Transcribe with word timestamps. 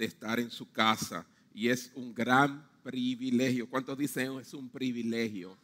de 0.00 0.06
estar 0.06 0.40
en 0.40 0.50
su 0.50 0.72
casa 0.72 1.26
y 1.54 1.68
es 1.68 1.92
un 1.94 2.14
gran 2.14 2.66
privilegio. 2.82 3.68
¿Cuántos 3.68 3.98
dicen 3.98 4.40
es 4.40 4.54
un 4.54 4.70
privilegio? 4.70 5.58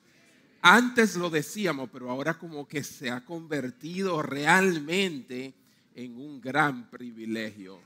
Antes 0.61 1.17
lo 1.17 1.31
decíamos, 1.31 1.88
pero 1.90 2.11
ahora 2.11 2.38
como 2.38 2.69
que 2.69 2.85
se 2.85 3.11
ha 3.11 3.25
convertido 3.25 4.21
realmente 4.21 5.54
en 5.94 6.19
un 6.19 6.38
gran 6.38 6.90
privilegio. 6.90 7.80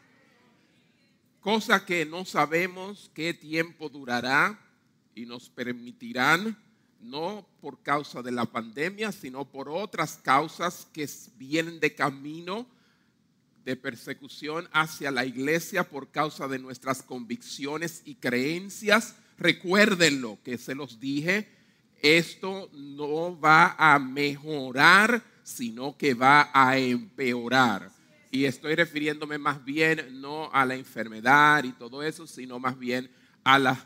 Cosa 1.40 1.86
que 1.86 2.04
no 2.04 2.25
sabemos 2.25 3.12
qué 3.14 3.32
tiempo 3.32 3.89
durará 3.89 4.58
y 5.14 5.26
nos 5.26 5.48
permitirán, 5.48 6.58
no 7.00 7.46
por 7.61 7.80
causa 7.80 8.22
de 8.22 8.32
la 8.32 8.44
pandemia, 8.44 9.12
sino 9.12 9.44
por 9.44 9.68
otras 9.68 10.17
causas 10.17 10.89
que 10.93 11.08
vienen 11.36 11.79
de 11.79 11.94
camino 11.94 12.67
de 13.64 13.77
persecución 13.77 14.69
hacia 14.73 15.11
la 15.11 15.25
iglesia 15.25 15.89
por 15.89 16.11
causa 16.11 16.49
de 16.49 16.59
nuestras 16.59 17.03
convicciones 17.03 18.03
y 18.05 18.17
creencias. 18.17 19.14
Recuérdenlo 19.39 20.39
que 20.45 20.59
se 20.59 20.75
los 20.75 21.00
dije, 21.00 21.49
esto 22.03 22.71
no 22.73 23.39
va 23.39 23.75
a 23.79 23.99
mejorar, 23.99 25.23
sino 25.43 25.96
que 25.96 26.14
va 26.14 26.50
a 26.53 26.79
empeorar. 26.79 27.91
Y 28.31 28.45
estoy 28.45 28.75
refiriéndome 28.75 29.39
más 29.39 29.64
bien 29.64 30.21
no 30.21 30.50
a 30.53 30.64
la 30.64 30.77
enfermedad 30.77 31.64
y 31.64 31.72
todo 31.72 32.03
eso, 32.03 32.27
sino 32.27 32.58
más 32.58 32.78
bien 32.78 33.11
a 33.42 33.58
las 33.58 33.78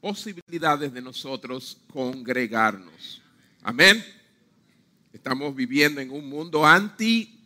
posibilidades 0.00 0.92
de 0.92 1.02
nosotros 1.02 1.78
congregarnos. 1.92 3.20
Amén. 3.62 4.04
Estamos 5.12 5.54
viviendo 5.54 6.00
en 6.00 6.10
un 6.10 6.28
mundo 6.28 6.64
anti 6.64 7.37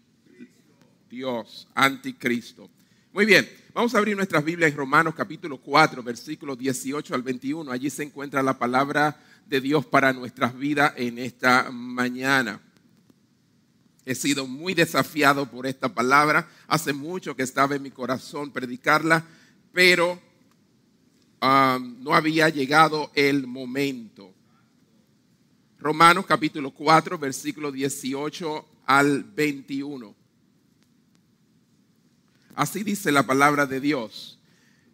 Dios, 1.13 1.69
anticristo. 1.75 2.71
Muy 3.13 3.27
bien, 3.27 3.47
vamos 3.75 3.95
a 3.95 3.99
abrir 3.99 4.17
nuestras 4.17 4.43
Biblias 4.43 4.71
en 4.71 4.79
Romanos 4.79 5.13
capítulo 5.15 5.59
4, 5.59 6.03
versículos 6.03 6.57
18 6.57 7.15
al 7.15 7.23
21. 7.23 7.71
Allí 7.71 7.91
se 7.91 8.05
encuentra 8.05 8.43
la 8.43 8.59
palabra 8.59 9.21
de 9.47 9.61
Dios 9.61 9.85
para 9.85 10.15
nuestras 10.15 10.57
vidas 10.57 10.95
en 10.97 11.19
esta 11.19 11.71
mañana. 11.71 12.63
He 14.07 14.15
sido 14.15 14.47
muy 14.47 14.73
desafiado 14.73 15.51
por 15.51 15.67
esta 15.67 15.93
palabra. 15.93 16.49
Hace 16.67 16.95
mucho 16.95 17.37
que 17.37 17.43
estaba 17.43 17.75
en 17.75 17.83
mi 17.83 17.91
corazón 17.91 18.51
predicarla, 18.51 19.23
pero 19.71 20.13
um, 21.43 22.03
no 22.03 22.15
había 22.15 22.49
llegado 22.49 23.11
el 23.15 23.47
momento. 23.47 24.33
Romanos 25.79 26.25
capítulo 26.25 26.71
4, 26.71 27.19
versículo 27.19 27.71
18 27.71 28.67
al 28.87 29.25
21. 29.25 30.22
Así 32.55 32.83
dice 32.83 33.11
la 33.11 33.23
palabra 33.23 33.67
de 33.67 33.81
Dios 33.81 34.39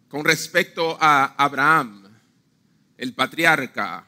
con 0.07 0.25
respecto 0.25 0.97
a 0.99 1.35
Abraham, 1.37 2.03
el 2.97 3.13
patriarca, 3.13 4.05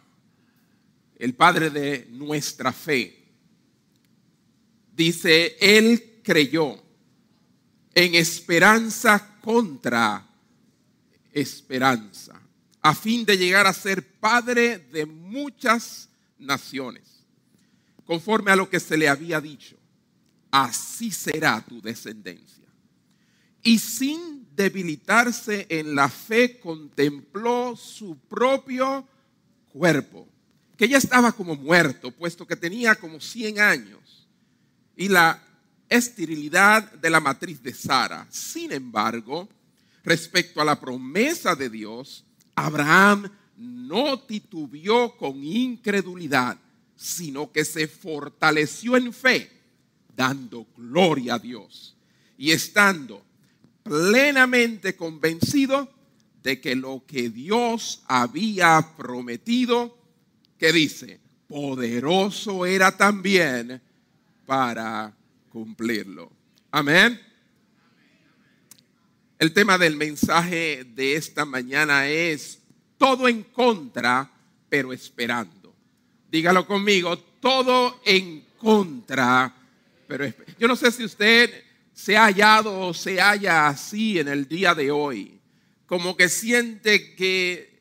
el 1.18 1.34
padre 1.36 1.70
de 1.70 2.08
nuestra 2.10 2.72
fe. 2.72 3.18
Dice, 4.94 5.58
él 5.60 6.22
creyó 6.24 6.82
en 7.94 8.16
esperanza 8.16 9.38
contra 9.42 10.28
esperanza, 11.32 12.42
a 12.82 12.96
fin 12.96 13.24
de 13.26 13.38
llegar 13.38 13.68
a 13.68 13.74
ser 13.74 14.20
padre 14.20 14.80
de 14.80 15.06
muchas 15.06 16.10
naciones, 16.40 17.04
conforme 18.06 18.52
a 18.52 18.56
lo 18.56 18.70
que 18.70 18.80
se 18.80 18.98
le 18.98 19.08
había 19.08 19.40
dicho. 19.40 19.78
Así 20.50 21.12
será 21.12 21.62
tu 21.62 21.82
descendencia 21.82 22.61
y 23.64 23.80
sin 23.80 24.48
debilitarse 24.56 25.66
en 25.70 25.96
la 25.96 26.10
fe 26.10 26.60
contempló 26.60 27.76
su 27.76 28.18
propio 28.18 29.08
cuerpo, 29.72 30.28
que 30.78 30.88
ya 30.88 30.98
estaba 30.98 31.32
como 31.32 31.56
muerto, 31.56 32.12
puesto 32.12 32.46
que 32.46 32.56
tenía 32.56 32.96
como 32.96 33.20
100 33.20 33.60
años, 33.60 34.28
y 34.96 35.08
la 35.08 35.42
esterilidad 35.90 36.92
de 36.94 37.10
la 37.10 37.20
matriz 37.20 37.62
de 37.62 37.74
Sara. 37.74 38.28
Sin 38.30 38.72
embargo, 38.72 39.48
respecto 40.04 40.62
a 40.62 40.66
la 40.66 40.80
promesa 40.80 41.56
de 41.56 41.70
Dios, 41.70 42.24
Abraham 42.56 43.30
no 43.58 44.20
titubeó 44.20 45.16
con 45.18 45.44
incredulidad, 45.44 46.58
sino 46.96 47.52
que 47.52 47.66
se 47.66 47.88
fortaleció 47.88 48.96
en 48.96 49.14
fe, 49.14 49.52
dando 50.16 50.68
gloria 50.76 51.36
a 51.36 51.40
Dios 51.40 51.96
y 52.38 52.52
estando 52.52 53.24
plenamente 53.84 54.96
convencido 54.96 55.92
de 56.44 56.60
que 56.60 56.76
lo 56.76 57.04
que 57.06 57.30
Dios 57.30 58.04
había 58.08 58.94
prometido, 58.98 59.98
que 60.58 60.72
dice, 60.72 61.20
poderoso 61.48 62.66
era 62.66 62.96
también 62.96 63.82
para 64.46 65.14
cumplirlo. 65.50 66.32
Amén. 66.72 67.20
El 69.38 69.54
tema 69.54 69.78
del 69.78 69.96
mensaje 69.96 70.86
de 70.96 71.16
esta 71.16 71.46
mañana 71.46 72.08
es 72.08 72.60
todo 72.98 73.28
en 73.28 73.44
contra, 73.44 74.32
pero 74.70 74.94
esperando. 74.94 75.76
Dígalo 76.30 76.66
conmigo, 76.66 77.18
todo 77.18 78.02
en 78.06 78.46
contra, 78.58 79.54
pero 80.08 80.26
yo 80.60 80.68
no 80.68 80.76
sé 80.76 80.92
si 80.92 81.04
usted 81.04 81.52
se 82.02 82.18
ha 82.18 82.26
hallado 82.26 82.88
o 82.88 82.96
se 82.96 83.22
halla 83.22 83.68
así 83.68 84.18
en 84.18 84.28
el 84.28 84.48
día 84.48 84.74
de 84.74 84.90
hoy, 84.90 85.40
como 85.86 86.18
que 86.18 86.30
siente 86.30 87.14
que 87.14 87.80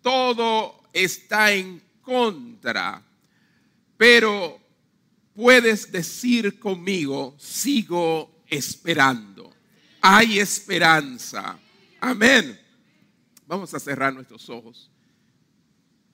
todo 0.00 0.82
está 0.94 1.52
en 1.52 1.82
contra, 2.00 3.02
pero 3.98 4.58
puedes 5.34 5.92
decir 5.92 6.58
conmigo, 6.58 7.36
sigo 7.38 8.42
esperando. 8.48 9.54
Hay 10.00 10.38
esperanza. 10.38 11.58
Amén. 12.00 12.58
Vamos 13.46 13.74
a 13.74 13.78
cerrar 13.78 14.14
nuestros 14.14 14.48
ojos, 14.48 14.90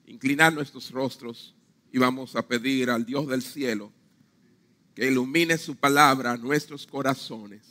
inclinar 0.05 0.51
nuestros 0.51 0.91
rostros 0.91 1.55
y 1.93 1.97
vamos 1.97 2.35
a 2.35 2.45
pedir 2.45 2.89
al 2.89 3.05
Dios 3.05 3.25
del 3.25 3.41
cielo 3.41 3.93
que 4.97 5.05
ilumine 5.05 5.59
su 5.59 5.75
palabra 5.75 6.31
a 6.31 6.37
nuestros 6.37 6.87
corazones 6.87 7.61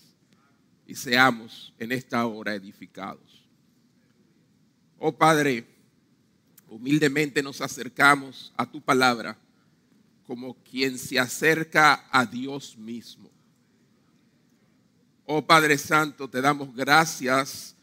y 0.86 0.94
seamos 0.94 1.74
en 1.76 1.90
esta 1.90 2.24
hora 2.24 2.54
edificados. 2.54 3.44
Oh 4.96 5.10
Padre, 5.10 5.66
humildemente 6.68 7.42
nos 7.42 7.60
acercamos 7.60 8.52
a 8.56 8.64
tu 8.64 8.80
palabra 8.80 9.36
como 10.24 10.54
quien 10.62 10.96
se 10.96 11.18
acerca 11.18 12.06
a 12.12 12.24
Dios 12.24 12.78
mismo. 12.78 13.28
Oh 15.24 15.44
Padre 15.44 15.78
Santo, 15.78 16.30
te 16.30 16.40
damos 16.40 16.72
gracias 16.76 17.74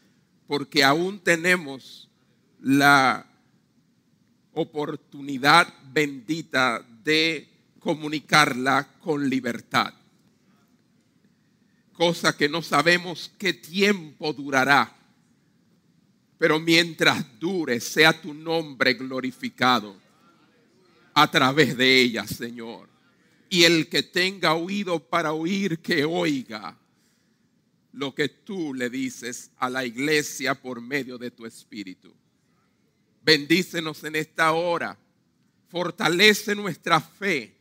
porque 0.46 0.82
aún 0.82 1.20
tenemos 1.20 2.08
la 2.62 3.26
oportunidad 4.54 5.68
bendita 5.92 6.82
de 7.04 7.53
comunicarla 7.84 8.88
con 9.02 9.28
libertad. 9.28 9.92
Cosa 11.92 12.34
que 12.34 12.48
no 12.48 12.62
sabemos 12.62 13.30
qué 13.38 13.52
tiempo 13.52 14.32
durará. 14.32 14.96
Pero 16.38 16.58
mientras 16.58 17.38
dure, 17.38 17.78
sea 17.80 18.18
tu 18.18 18.32
nombre 18.32 18.94
glorificado 18.94 19.94
a 21.12 21.30
través 21.30 21.76
de 21.76 22.00
ella, 22.00 22.26
Señor. 22.26 22.88
Y 23.50 23.64
el 23.64 23.90
que 23.90 24.02
tenga 24.02 24.54
oído 24.54 24.98
para 24.98 25.34
oír, 25.34 25.78
que 25.80 26.06
oiga 26.06 26.76
lo 27.92 28.14
que 28.14 28.30
tú 28.30 28.72
le 28.72 28.88
dices 28.88 29.50
a 29.58 29.68
la 29.68 29.84
iglesia 29.84 30.54
por 30.54 30.80
medio 30.80 31.18
de 31.18 31.30
tu 31.30 31.44
espíritu. 31.44 32.12
Bendícenos 33.22 34.02
en 34.04 34.16
esta 34.16 34.52
hora. 34.52 34.98
Fortalece 35.68 36.54
nuestra 36.54 36.98
fe 36.98 37.53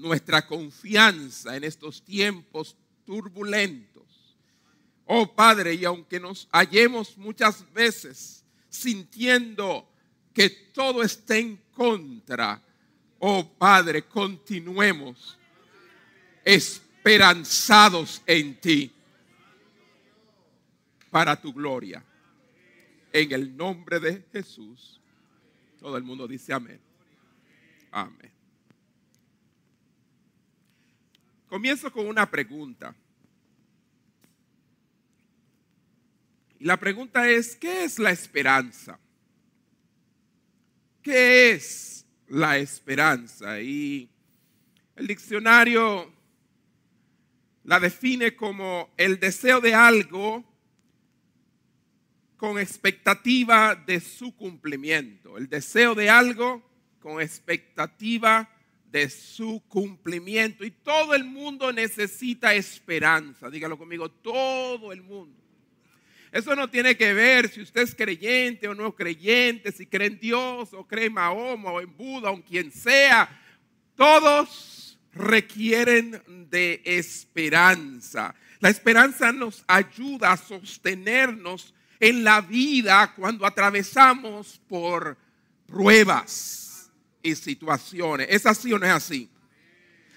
nuestra 0.00 0.46
confianza 0.46 1.56
en 1.56 1.64
estos 1.64 2.02
tiempos 2.02 2.76
turbulentos. 3.04 4.36
Oh 5.04 5.34
Padre, 5.34 5.74
y 5.74 5.84
aunque 5.84 6.20
nos 6.20 6.48
hallemos 6.52 7.16
muchas 7.18 7.70
veces 7.72 8.44
sintiendo 8.68 9.88
que 10.32 10.48
todo 10.48 11.02
está 11.02 11.36
en 11.36 11.56
contra, 11.72 12.62
oh 13.18 13.48
Padre, 13.58 14.02
continuemos 14.06 15.36
esperanzados 16.44 18.22
en 18.26 18.60
ti 18.60 18.92
para 21.10 21.40
tu 21.40 21.52
gloria. 21.52 22.04
En 23.12 23.32
el 23.32 23.56
nombre 23.56 23.98
de 23.98 24.24
Jesús. 24.32 25.00
Todo 25.80 25.96
el 25.96 26.04
mundo 26.04 26.28
dice 26.28 26.52
amén. 26.52 26.80
Amén. 27.90 28.39
Comienzo 31.50 31.90
con 31.90 32.06
una 32.06 32.30
pregunta. 32.30 32.94
Y 36.60 36.64
la 36.64 36.76
pregunta 36.76 37.28
es, 37.28 37.56
¿qué 37.56 37.82
es 37.82 37.98
la 37.98 38.12
esperanza? 38.12 39.00
¿Qué 41.02 41.50
es 41.50 42.06
la 42.28 42.56
esperanza? 42.58 43.60
Y 43.60 44.08
el 44.94 45.08
diccionario 45.08 46.12
la 47.64 47.80
define 47.80 48.36
como 48.36 48.88
el 48.96 49.18
deseo 49.18 49.60
de 49.60 49.74
algo 49.74 50.44
con 52.36 52.60
expectativa 52.60 53.74
de 53.74 53.98
su 53.98 54.36
cumplimiento. 54.36 55.36
El 55.36 55.48
deseo 55.48 55.96
de 55.96 56.10
algo 56.10 56.62
con 57.00 57.20
expectativa 57.20 58.48
de 58.90 59.08
su 59.08 59.62
cumplimiento. 59.68 60.64
Y 60.64 60.70
todo 60.70 61.14
el 61.14 61.24
mundo 61.24 61.72
necesita 61.72 62.54
esperanza. 62.54 63.50
Dígalo 63.50 63.78
conmigo, 63.78 64.10
todo 64.10 64.92
el 64.92 65.02
mundo. 65.02 65.36
Eso 66.32 66.54
no 66.54 66.68
tiene 66.68 66.96
que 66.96 67.12
ver 67.12 67.48
si 67.48 67.60
usted 67.60 67.82
es 67.82 67.94
creyente 67.94 68.68
o 68.68 68.74
no 68.74 68.94
creyente, 68.94 69.72
si 69.72 69.86
cree 69.86 70.08
en 70.08 70.20
Dios 70.20 70.72
o 70.72 70.86
cree 70.86 71.06
en 71.06 71.14
Mahoma 71.14 71.72
o 71.72 71.80
en 71.80 71.96
Buda 71.96 72.30
o 72.30 72.36
en 72.36 72.42
quien 72.42 72.70
sea. 72.70 73.28
Todos 73.96 74.98
requieren 75.12 76.22
de 76.48 76.82
esperanza. 76.84 78.34
La 78.60 78.68
esperanza 78.68 79.32
nos 79.32 79.64
ayuda 79.66 80.32
a 80.32 80.36
sostenernos 80.36 81.74
en 81.98 82.22
la 82.22 82.40
vida 82.40 83.12
cuando 83.16 83.44
atravesamos 83.44 84.60
por 84.68 85.16
pruebas 85.66 86.69
y 87.22 87.34
situaciones. 87.34 88.26
¿Es 88.30 88.46
así 88.46 88.72
o 88.72 88.78
no 88.78 88.86
es 88.86 88.92
así? 88.92 89.30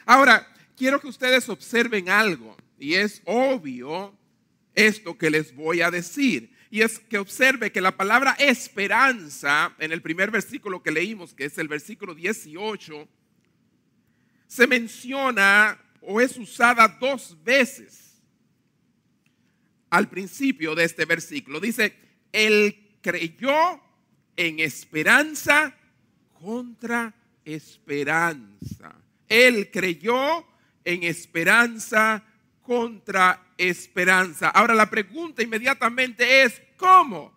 Ahora, 0.05 0.47
quiero 0.75 0.99
que 0.99 1.07
ustedes 1.07 1.47
observen 1.49 2.09
algo 2.09 2.55
y 2.77 2.95
es 2.95 3.21
obvio 3.25 4.17
esto 4.75 5.17
que 5.17 5.29
les 5.29 5.55
voy 5.55 5.81
a 5.81 5.91
decir. 5.91 6.51
Y 6.69 6.81
es 6.81 6.97
que 6.97 7.19
observe 7.19 7.71
que 7.71 7.81
la 7.81 7.95
palabra 7.95 8.35
esperanza, 8.39 9.75
en 9.77 9.91
el 9.91 10.01
primer 10.01 10.31
versículo 10.31 10.81
que 10.81 10.91
leímos, 10.91 11.33
que 11.33 11.45
es 11.45 11.57
el 11.59 11.67
versículo 11.67 12.15
18, 12.15 13.07
se 14.47 14.67
menciona 14.67 15.79
o 16.01 16.19
es 16.19 16.37
usada 16.37 16.87
dos 16.99 17.37
veces 17.43 18.21
al 19.89 20.09
principio 20.09 20.73
de 20.73 20.85
este 20.85 21.05
versículo. 21.05 21.59
Dice, 21.59 21.95
él 22.31 22.97
creyó 23.01 23.79
en 24.35 24.59
esperanza 24.59 25.77
contra 26.43 27.13
esperanza. 27.45 28.93
Él 29.29 29.71
creyó 29.71 30.45
en 30.83 31.03
esperanza 31.03 32.21
contra 32.61 33.47
esperanza. 33.57 34.49
Ahora 34.49 34.75
la 34.75 34.89
pregunta 34.89 35.41
inmediatamente 35.41 36.43
es, 36.43 36.61
¿cómo 36.75 37.33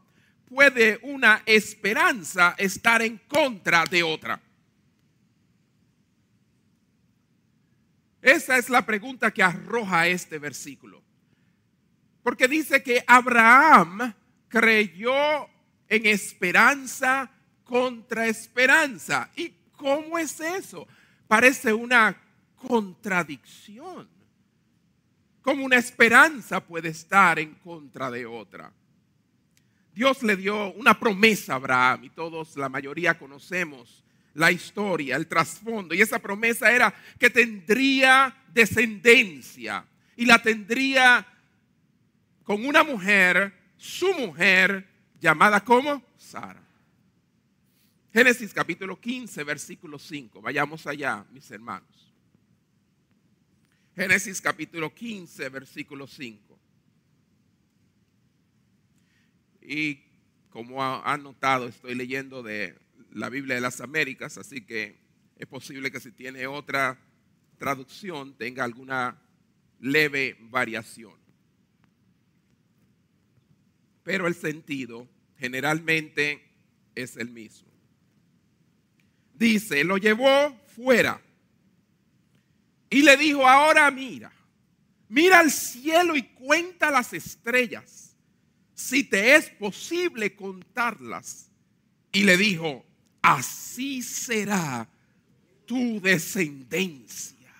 puede 0.48 0.98
una 1.02 1.42
esperanza 1.46 2.56
estar 2.58 3.00
en 3.00 3.18
contra 3.28 3.84
de 3.84 4.02
otra? 4.02 4.40
Esa 8.20 8.58
es 8.58 8.68
la 8.68 8.84
pregunta 8.84 9.32
que 9.32 9.44
arroja 9.44 10.08
este 10.08 10.40
versículo. 10.40 11.00
Porque 12.24 12.48
dice 12.48 12.82
que 12.82 13.04
Abraham 13.06 14.12
creyó 14.48 15.48
en 15.88 16.06
esperanza 16.06 17.30
contra 17.66 18.26
esperanza. 18.26 19.30
¿Y 19.36 19.52
cómo 19.76 20.16
es 20.16 20.40
eso? 20.40 20.86
Parece 21.28 21.74
una 21.74 22.16
contradicción 22.56 24.16
como 25.46 25.64
una 25.64 25.76
esperanza 25.76 26.58
puede 26.58 26.88
estar 26.88 27.38
en 27.38 27.54
contra 27.54 28.10
de 28.10 28.26
otra. 28.26 28.72
Dios 29.94 30.24
le 30.24 30.34
dio 30.34 30.72
una 30.72 30.98
promesa 30.98 31.52
a 31.52 31.56
Abraham 31.56 32.02
y 32.02 32.10
todos, 32.10 32.56
la 32.56 32.68
mayoría 32.68 33.16
conocemos 33.16 34.02
la 34.34 34.50
historia, 34.50 35.14
el 35.14 35.28
trasfondo. 35.28 35.94
Y 35.94 36.00
esa 36.00 36.18
promesa 36.18 36.72
era 36.72 36.92
que 37.16 37.30
tendría 37.30 38.36
descendencia 38.52 39.86
y 40.16 40.26
la 40.26 40.42
tendría 40.42 41.24
con 42.42 42.66
una 42.66 42.82
mujer, 42.82 43.54
su 43.76 44.12
mujer, 44.14 44.84
llamada 45.20 45.62
como 45.62 46.02
Sara. 46.16 46.65
Génesis 48.16 48.54
capítulo 48.54 48.98
15, 48.98 49.44
versículo 49.44 49.98
5. 49.98 50.40
Vayamos 50.40 50.86
allá, 50.86 51.26
mis 51.32 51.50
hermanos. 51.50 52.14
Génesis 53.94 54.40
capítulo 54.40 54.94
15, 54.94 55.50
versículo 55.50 56.06
5. 56.06 56.58
Y 59.60 60.00
como 60.48 60.82
han 60.82 61.24
notado, 61.24 61.66
estoy 61.66 61.94
leyendo 61.94 62.42
de 62.42 62.78
la 63.12 63.28
Biblia 63.28 63.56
de 63.56 63.60
las 63.60 63.82
Américas, 63.82 64.38
así 64.38 64.62
que 64.62 64.98
es 65.36 65.46
posible 65.46 65.90
que 65.90 66.00
si 66.00 66.10
tiene 66.10 66.46
otra 66.46 66.98
traducción 67.58 68.32
tenga 68.38 68.64
alguna 68.64 69.20
leve 69.78 70.38
variación. 70.40 71.18
Pero 74.02 74.26
el 74.26 74.34
sentido 74.34 75.06
generalmente 75.36 76.42
es 76.94 77.18
el 77.18 77.28
mismo. 77.28 77.75
Dice, 79.36 79.84
lo 79.84 79.98
llevó 79.98 80.56
fuera 80.74 81.20
y 82.88 83.02
le 83.02 83.16
dijo, 83.16 83.46
ahora 83.46 83.90
mira, 83.90 84.32
mira 85.08 85.40
al 85.40 85.50
cielo 85.50 86.16
y 86.16 86.22
cuenta 86.22 86.90
las 86.90 87.12
estrellas, 87.12 88.16
si 88.74 89.04
te 89.04 89.34
es 89.34 89.50
posible 89.50 90.34
contarlas. 90.34 91.50
Y 92.12 92.22
le 92.22 92.36
dijo, 92.36 92.84
así 93.20 94.02
será 94.02 94.88
tu 95.66 96.00
descendencia. 96.00 97.52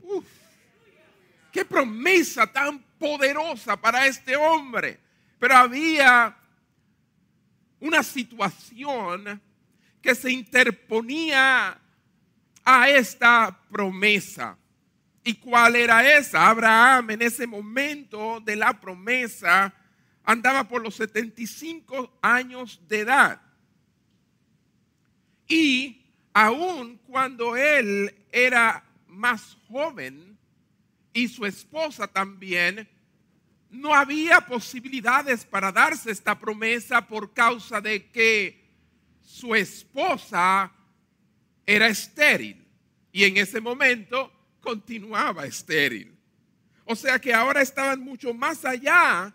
Uf, 0.00 0.24
qué 1.52 1.64
promesa 1.64 2.50
tan 2.50 2.80
poderosa 2.98 3.76
para 3.76 4.06
este 4.06 4.34
hombre. 4.34 4.98
Pero 5.38 5.56
había 5.56 6.36
una 7.78 8.02
situación 8.02 9.40
que 10.02 10.14
se 10.14 10.30
interponía 10.30 11.78
a 12.64 12.88
esta 12.88 13.58
promesa. 13.70 14.58
¿Y 15.24 15.34
cuál 15.34 15.76
era 15.76 16.18
esa? 16.18 16.48
Abraham 16.48 17.10
en 17.10 17.22
ese 17.22 17.46
momento 17.46 18.40
de 18.40 18.56
la 18.56 18.78
promesa 18.80 19.72
andaba 20.24 20.66
por 20.66 20.82
los 20.82 20.96
75 20.96 22.18
años 22.20 22.80
de 22.88 23.00
edad. 23.00 23.40
Y 25.46 26.04
aun 26.32 26.98
cuando 27.06 27.56
él 27.56 28.14
era 28.32 28.84
más 29.06 29.56
joven 29.68 30.36
y 31.12 31.28
su 31.28 31.46
esposa 31.46 32.08
también, 32.08 32.88
no 33.70 33.94
había 33.94 34.40
posibilidades 34.40 35.44
para 35.44 35.70
darse 35.70 36.10
esta 36.10 36.38
promesa 36.38 37.06
por 37.06 37.32
causa 37.32 37.80
de 37.80 38.10
que 38.10 38.61
su 39.32 39.54
esposa 39.54 40.70
era 41.64 41.88
estéril 41.88 42.68
y 43.10 43.24
en 43.24 43.38
ese 43.38 43.62
momento 43.62 44.30
continuaba 44.60 45.46
estéril. 45.46 46.14
O 46.84 46.94
sea 46.94 47.18
que 47.18 47.32
ahora 47.32 47.62
estaban 47.62 48.00
mucho 48.00 48.34
más 48.34 48.66
allá 48.66 49.34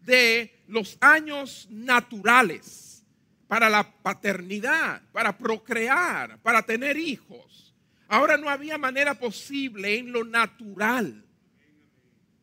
de 0.00 0.64
los 0.66 0.96
años 0.98 1.68
naturales 1.70 3.04
para 3.46 3.68
la 3.68 3.84
paternidad, 3.84 5.02
para 5.12 5.36
procrear, 5.36 6.38
para 6.38 6.62
tener 6.62 6.96
hijos. 6.96 7.74
Ahora 8.08 8.38
no 8.38 8.48
había 8.48 8.78
manera 8.78 9.12
posible 9.12 9.98
en 9.98 10.10
lo 10.10 10.24
natural 10.24 11.22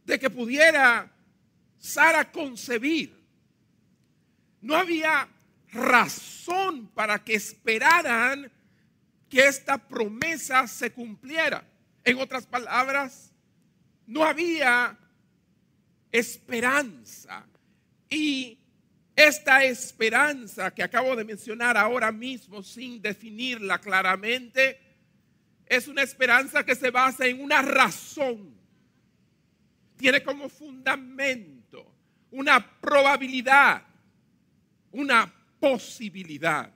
de 0.06 0.20
que 0.20 0.30
pudiera 0.30 1.12
Sara 1.80 2.32
concebir. 2.32 3.20
No 4.62 4.76
había 4.76 5.28
razón 5.72 6.88
para 6.88 7.24
que 7.24 7.36
esperaran 7.36 8.52
que 9.30 9.48
esta 9.48 9.78
promesa 9.78 10.68
se 10.68 10.92
cumpliera. 10.92 11.64
En 12.04 12.18
otras 12.20 12.46
palabras, 12.46 13.32
no 14.06 14.24
había 14.24 14.98
esperanza. 16.12 17.46
Y 18.10 18.60
esta 19.16 19.64
esperanza 19.64 20.74
que 20.74 20.84
acabo 20.84 21.16
de 21.16 21.24
mencionar 21.24 21.78
ahora 21.78 22.12
mismo 22.12 22.62
sin 22.62 23.02
definirla 23.02 23.80
claramente, 23.80 24.80
es 25.66 25.88
una 25.88 26.02
esperanza 26.02 26.66
que 26.66 26.76
se 26.76 26.92
basa 26.92 27.26
en 27.26 27.42
una 27.42 27.62
razón. 27.62 28.54
Tiene 29.96 30.22
como 30.24 30.50
fundamento 30.50 31.96
una 32.32 32.80
probabilidad, 32.82 33.84
una 34.92 35.34
posibilidad. 35.62 36.74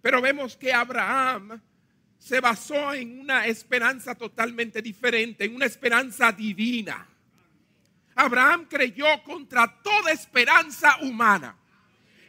Pero 0.00 0.22
vemos 0.22 0.56
que 0.56 0.72
Abraham 0.72 1.60
se 2.18 2.40
basó 2.40 2.92
en 2.92 3.20
una 3.20 3.46
esperanza 3.46 4.14
totalmente 4.14 4.82
diferente, 4.82 5.44
en 5.44 5.56
una 5.56 5.64
esperanza 5.66 6.30
divina. 6.30 7.08
Abraham 8.14 8.66
creyó 8.68 9.06
contra 9.24 9.80
toda 9.82 10.12
esperanza 10.12 10.98
humana. 11.02 11.56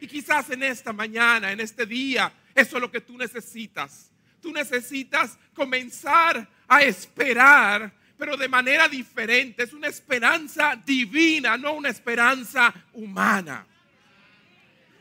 Y 0.00 0.06
quizás 0.06 0.48
en 0.50 0.62
esta 0.62 0.92
mañana, 0.92 1.52
en 1.52 1.60
este 1.60 1.84
día, 1.84 2.32
eso 2.54 2.76
es 2.76 2.80
lo 2.80 2.90
que 2.90 3.02
tú 3.02 3.18
necesitas. 3.18 4.10
Tú 4.40 4.52
necesitas 4.52 5.38
comenzar 5.52 6.48
a 6.66 6.82
esperar, 6.82 7.92
pero 8.16 8.36
de 8.36 8.48
manera 8.48 8.88
diferente. 8.88 9.64
Es 9.64 9.74
una 9.74 9.88
esperanza 9.88 10.74
divina, 10.76 11.58
no 11.58 11.74
una 11.74 11.90
esperanza 11.90 12.72
humana. 12.94 13.66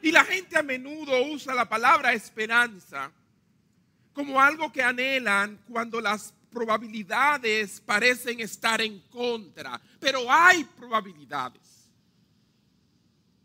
Y 0.02 0.12
la 0.12 0.24
gente 0.24 0.58
a 0.58 0.64
menudo 0.64 1.22
usa 1.26 1.54
la 1.54 1.68
palabra 1.68 2.14
esperanza 2.14 3.12
como 4.14 4.42
algo 4.42 4.72
que 4.72 4.82
anhelan 4.82 5.60
cuando 5.70 6.02
las 6.02 6.34
probabilidades 6.52 7.80
parecen 7.82 8.40
estar 8.40 8.82
en 8.82 9.00
contra, 9.02 9.80
pero 10.00 10.32
hay 10.32 10.64
probabilidades. 10.64 11.62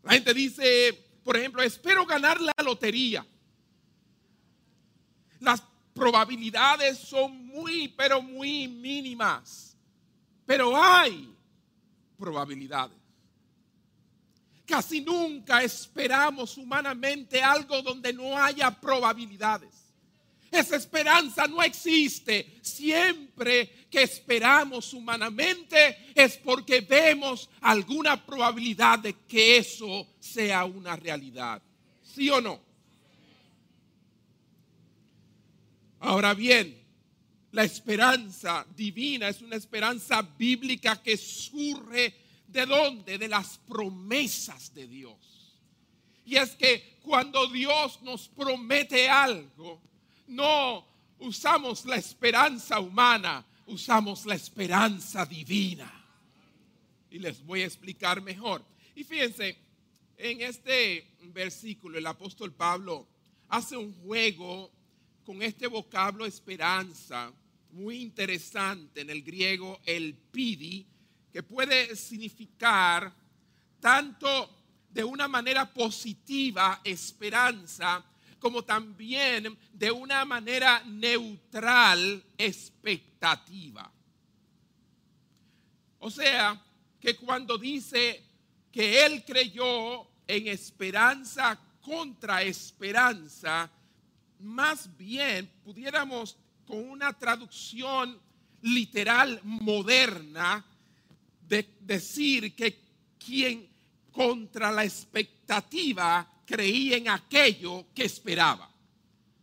La 0.03 0.13
gente 0.13 0.35
dice, 0.35 0.93
por 1.23 1.37
ejemplo, 1.37 1.63
espero 1.63 2.05
ganar 2.07 2.41
la 2.41 2.55
lotería. 2.63 3.27
Las 5.41 5.63
probabilidades 5.95 6.99
son 6.99 7.47
muy, 7.47 7.89
pero 7.89 8.21
muy 8.21 8.69
mínimas, 8.69 9.77
pero 10.47 10.77
hay 10.83 11.33
probabilidades. 12.19 13.04
Casi 14.67 15.01
nunca 15.01 15.63
esperamos 15.63 16.57
humanamente 16.57 17.43
algo 17.43 17.83
donde 17.83 18.13
no 18.13 18.37
haya 18.37 18.71
probabilidades. 18.71 19.85
Esa 20.51 20.77
esperanza 20.77 21.47
no 21.47 21.63
existe. 21.63 22.59
Siempre 22.63 23.87
que 23.91 24.03
esperamos 24.03 24.95
humanamente 24.95 26.13
es 26.15 26.37
porque 26.39 26.81
vemos 26.81 27.51
alguna 27.61 28.25
probabilidad 28.25 29.01
de 29.01 29.15
que 29.27 29.59
eso 29.59 30.07
sea 30.21 30.65
una 30.65 30.97
realidad. 30.97 31.61
¿Sí 32.03 32.31
o 32.31 32.41
no? 32.41 32.61
Ahora 36.01 36.35
bien, 36.35 36.85
la 37.51 37.65
esperanza 37.65 38.67
divina 38.77 39.29
es 39.29 39.41
una 39.43 39.57
esperanza 39.57 40.23
bíblica 40.23 41.03
que 41.03 41.17
surge 41.17 42.24
de 42.55 42.65
dónde? 42.65 43.19
De 43.19 43.29
las 43.29 43.59
promesas 43.59 44.73
de 44.73 44.87
Dios. 44.87 45.61
Y 46.25 46.37
es 46.37 46.53
que 46.53 46.99
cuando 47.03 47.47
Dios 47.49 48.01
nos 48.01 48.29
promete 48.29 49.11
algo, 49.11 49.83
no 50.29 50.87
usamos 51.19 51.85
la 51.85 51.97
esperanza 51.97 52.81
humana, 52.81 53.45
usamos 53.67 54.25
la 54.25 54.35
esperanza 54.35 55.27
divina. 55.27 55.93
Y 57.11 57.19
les 57.19 57.45
voy 57.45 57.61
a 57.61 57.67
explicar 57.67 58.23
mejor. 58.23 58.65
Y 58.95 59.05
fíjense, 59.05 59.59
en 60.17 60.41
este 60.41 61.07
versículo 61.25 61.99
el 61.99 62.07
apóstol 62.07 62.53
Pablo 62.53 63.07
hace 63.49 63.77
un 63.77 63.93
juego 64.03 64.71
con 65.25 65.43
este 65.43 65.67
vocablo 65.67 66.25
esperanza 66.25 67.33
muy 67.71 68.01
interesante 68.01 69.01
en 69.01 69.11
el 69.11 69.23
griego 69.23 69.81
el 69.85 70.15
pidi, 70.15 70.87
que 71.35 71.43
puede 71.43 71.97
significar 71.97 73.13
tanto 73.81 74.57
de 74.89 75.03
una 75.03 75.27
manera 75.27 75.69
positiva 75.69 76.81
esperanza, 76.85 78.05
como 78.39 78.63
también 78.63 79.59
de 79.73 79.91
una 79.91 80.25
manera 80.25 80.85
neutral 80.85 82.23
expectativa. 82.39 83.91
O 85.99 86.09
sea, 86.09 86.63
que 87.01 87.17
cuando 87.17 87.59
dice 87.59 88.23
que 88.71 89.05
él 89.05 89.25
creyó 89.25 90.07
en 90.29 90.47
esperanza 90.47 91.59
contra 91.81 92.45
esperanza, 92.45 93.69
más 94.39 94.97
bien 94.97 95.51
pudiéramos 95.65 96.37
con 96.65 96.89
una 96.91 97.13
traducción 97.13 98.21
literal 98.63 99.41
moderna 99.43 100.65
de 101.49 101.77
decir 101.81 102.55
que 102.55 102.81
quien 103.19 103.69
contra 104.13 104.71
la 104.71 104.85
expectativa 104.85 106.27
creía 106.47 106.97
en 106.97 107.09
aquello 107.09 107.87
que 107.95 108.05
esperaba. 108.05 108.71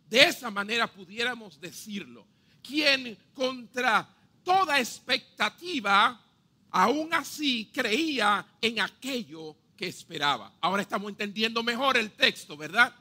De 0.10 0.24
esa 0.24 0.51
manera 0.51 0.91
pudiéramos 0.91 1.60
decirlo. 1.60 2.25
Quien 2.62 3.17
contra 3.34 4.08
toda 4.43 4.79
expectativa, 4.79 6.22
aún 6.70 7.13
así 7.13 7.70
creía 7.74 8.46
en 8.62 8.79
aquello 8.79 9.55
que 9.75 9.88
esperaba. 9.88 10.53
Ahora 10.62 10.81
estamos 10.81 11.10
entendiendo 11.10 11.63
mejor 11.63 11.98
el 11.98 12.12
texto, 12.12 12.55
¿verdad? 12.55 12.93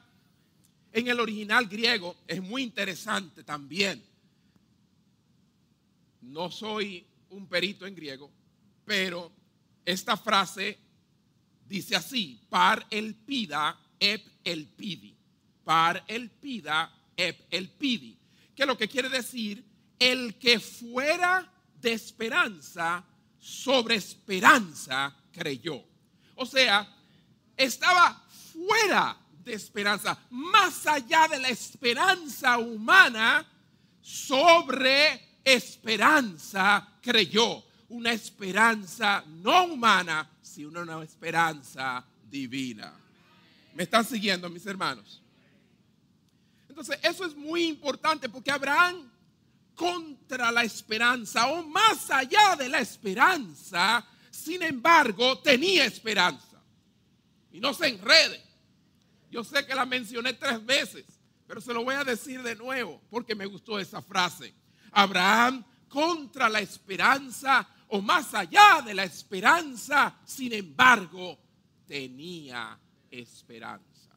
En 0.91 1.07
el 1.07 1.19
original 1.19 1.67
griego 1.67 2.17
es 2.27 2.41
muy 2.41 2.63
interesante 2.63 3.43
también. 3.43 4.03
No 6.21 6.51
soy 6.51 7.05
un 7.29 7.47
perito 7.47 7.85
en 7.85 7.95
griego, 7.95 8.31
pero 8.85 9.31
esta 9.85 10.17
frase 10.17 10.77
dice 11.67 11.95
así, 11.95 12.41
par 12.49 12.85
el 12.89 13.15
pida 13.15 13.77
ep 14.01 14.27
el 14.43 14.67
pidi. 14.67 15.15
Par 15.63 16.03
el 16.07 16.29
pida, 16.29 16.91
ep 17.15 17.45
el 17.51 17.69
pidi. 17.69 18.17
Que 18.55 18.65
lo 18.65 18.77
que 18.77 18.87
quiere 18.87 19.09
decir, 19.09 19.63
el 19.97 20.37
que 20.39 20.59
fuera 20.59 21.49
de 21.79 21.93
esperanza, 21.93 23.05
sobre 23.39 23.95
esperanza 23.95 25.15
creyó. 25.31 25.83
O 26.35 26.45
sea, 26.45 26.87
estaba 27.55 28.25
fuera 28.51 29.17
de 29.43 29.53
esperanza, 29.53 30.17
más 30.29 30.85
allá 30.85 31.27
de 31.27 31.39
la 31.39 31.49
esperanza 31.49 32.57
humana, 32.57 33.47
sobre 34.01 35.39
esperanza 35.43 36.87
creyó. 37.01 37.63
Una 37.91 38.13
esperanza 38.13 39.21
no 39.27 39.65
humana, 39.65 40.29
sino 40.41 40.81
una 40.81 41.03
esperanza 41.03 42.01
divina. 42.29 42.93
¿Me 43.75 43.83
están 43.83 44.05
siguiendo, 44.05 44.49
mis 44.49 44.65
hermanos? 44.65 45.21
Entonces, 46.69 46.97
eso 47.03 47.25
es 47.25 47.35
muy 47.35 47.65
importante 47.65 48.29
porque 48.29 48.49
Abraham, 48.49 49.11
contra 49.75 50.51
la 50.53 50.63
esperanza 50.63 51.47
o 51.47 51.63
más 51.63 52.09
allá 52.09 52.55
de 52.55 52.69
la 52.69 52.79
esperanza, 52.79 54.07
sin 54.29 54.63
embargo, 54.63 55.39
tenía 55.39 55.83
esperanza. 55.83 56.61
Y 57.51 57.59
no 57.59 57.73
se 57.73 57.89
enrede. 57.89 58.41
Yo 59.29 59.43
sé 59.43 59.65
que 59.65 59.75
la 59.75 59.85
mencioné 59.85 60.31
tres 60.31 60.65
veces, 60.65 61.03
pero 61.45 61.59
se 61.59 61.73
lo 61.73 61.83
voy 61.83 61.95
a 61.95 62.05
decir 62.05 62.41
de 62.41 62.55
nuevo 62.55 63.01
porque 63.09 63.35
me 63.35 63.45
gustó 63.45 63.77
esa 63.79 64.01
frase. 64.01 64.53
Abraham, 64.93 65.65
contra 65.91 66.47
la 66.47 66.61
esperanza 66.61 67.67
o 67.93 68.01
más 68.01 68.33
allá 68.33 68.81
de 68.85 68.93
la 68.93 69.03
esperanza, 69.03 70.17
sin 70.25 70.53
embargo, 70.53 71.37
tenía 71.85 72.79
esperanza. 73.09 74.15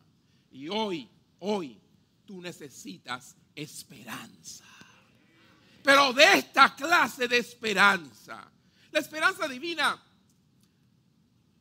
Y 0.53 0.69
hoy, 0.69 1.09
hoy, 1.41 1.81
tú 2.25 2.41
necesitas 2.41 3.37
esperanza. 3.55 4.65
Pero 5.83 6.13
de 6.13 6.39
esta 6.39 6.75
clase 6.77 7.27
de 7.27 7.39
esperanza, 7.39 8.49
la 8.93 9.01
esperanza 9.01 9.49
divina 9.49 10.01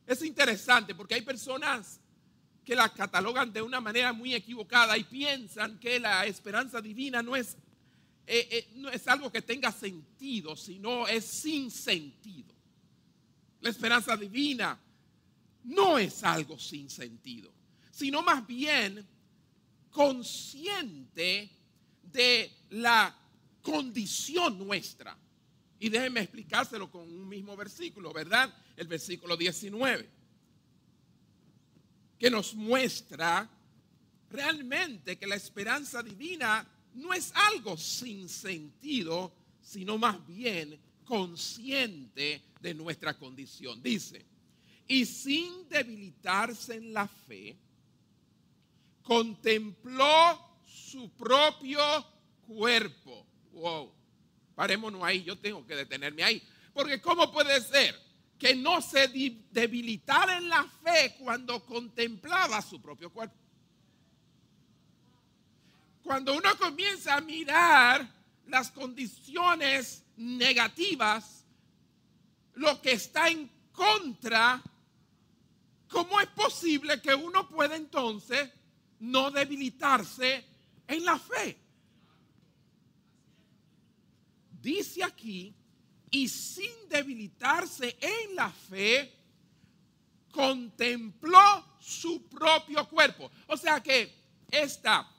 es 0.06 0.22
interesante 0.22 0.94
porque 0.94 1.14
hay 1.14 1.22
personas 1.22 1.98
que 2.64 2.76
la 2.76 2.90
catalogan 2.90 3.52
de 3.52 3.60
una 3.60 3.80
manera 3.80 4.12
muy 4.12 4.34
equivocada 4.34 4.96
y 4.96 5.02
piensan 5.02 5.80
que 5.80 5.98
la 5.98 6.26
esperanza 6.26 6.80
divina 6.80 7.24
no 7.24 7.34
es, 7.34 7.56
eh, 8.26 8.48
eh, 8.50 8.68
no 8.76 8.90
es 8.90 9.06
algo 9.06 9.30
que 9.30 9.42
tenga 9.42 9.70
sentido, 9.70 10.56
sino 10.56 11.06
es 11.06 11.24
sin 11.24 11.70
sentido. 11.70 12.54
La 13.60 13.70
esperanza 13.70 14.16
divina 14.16 14.78
no 15.64 15.98
es 15.98 16.22
algo 16.24 16.58
sin 16.58 16.88
sentido, 16.88 17.52
sino 17.90 18.22
más 18.22 18.46
bien 18.46 19.06
consciente 19.90 21.50
de 22.02 22.50
la 22.70 23.16
condición 23.62 24.58
nuestra. 24.58 25.16
Y 25.78 25.88
déjenme 25.88 26.20
explicárselo 26.20 26.90
con 26.90 27.02
un 27.02 27.28
mismo 27.28 27.56
versículo, 27.56 28.12
¿verdad? 28.12 28.54
El 28.76 28.86
versículo 28.86 29.36
19, 29.36 30.08
que 32.18 32.30
nos 32.30 32.54
muestra 32.54 33.50
realmente 34.30 35.16
que 35.18 35.26
la 35.26 35.36
esperanza 35.36 36.02
divina 36.02 36.66
no 36.94 37.12
es 37.12 37.32
algo 37.34 37.76
sin 37.76 38.28
sentido, 38.28 39.32
sino 39.60 39.98
más 39.98 40.24
bien 40.26 40.78
consciente 41.04 42.42
de 42.60 42.74
nuestra 42.74 43.14
condición. 43.16 43.82
Dice, 43.82 44.24
y 44.86 45.04
sin 45.04 45.68
debilitarse 45.68 46.74
en 46.74 46.92
la 46.92 47.06
fe, 47.06 47.56
contempló 49.02 50.58
su 50.66 51.10
propio 51.10 51.80
cuerpo. 52.46 53.26
Wow, 53.52 53.92
parémonos 54.54 55.02
ahí, 55.02 55.22
yo 55.22 55.36
tengo 55.36 55.66
que 55.66 55.76
detenerme 55.76 56.22
ahí. 56.22 56.42
Porque 56.72 57.00
¿cómo 57.00 57.30
puede 57.30 57.60
ser 57.60 58.04
que 58.38 58.54
no 58.54 58.80
se 58.82 59.08
debilitara 59.50 60.38
en 60.38 60.48
la 60.48 60.64
fe 60.64 61.16
cuando 61.18 61.64
contemplaba 61.64 62.60
su 62.60 62.80
propio 62.80 63.10
cuerpo. 63.10 63.34
Cuando 66.04 66.36
uno 66.36 66.54
comienza 66.58 67.16
a 67.16 67.20
mirar 67.22 68.06
las 68.46 68.70
condiciones 68.70 70.04
negativas, 70.18 71.46
lo 72.56 72.80
que 72.82 72.92
está 72.92 73.30
en 73.30 73.50
contra, 73.72 74.62
¿cómo 75.88 76.20
es 76.20 76.28
posible 76.28 77.00
que 77.00 77.14
uno 77.14 77.48
pueda 77.48 77.74
entonces 77.74 78.50
no 79.00 79.30
debilitarse 79.30 80.44
en 80.86 81.04
la 81.06 81.18
fe? 81.18 81.56
Dice 84.60 85.02
aquí, 85.02 85.54
y 86.10 86.28
sin 86.28 86.86
debilitarse 86.90 87.96
en 87.98 88.36
la 88.36 88.50
fe, 88.50 89.10
contempló 90.30 91.76
su 91.80 92.28
propio 92.28 92.86
cuerpo. 92.90 93.30
O 93.46 93.56
sea 93.56 93.82
que 93.82 94.14
esta 94.50 95.13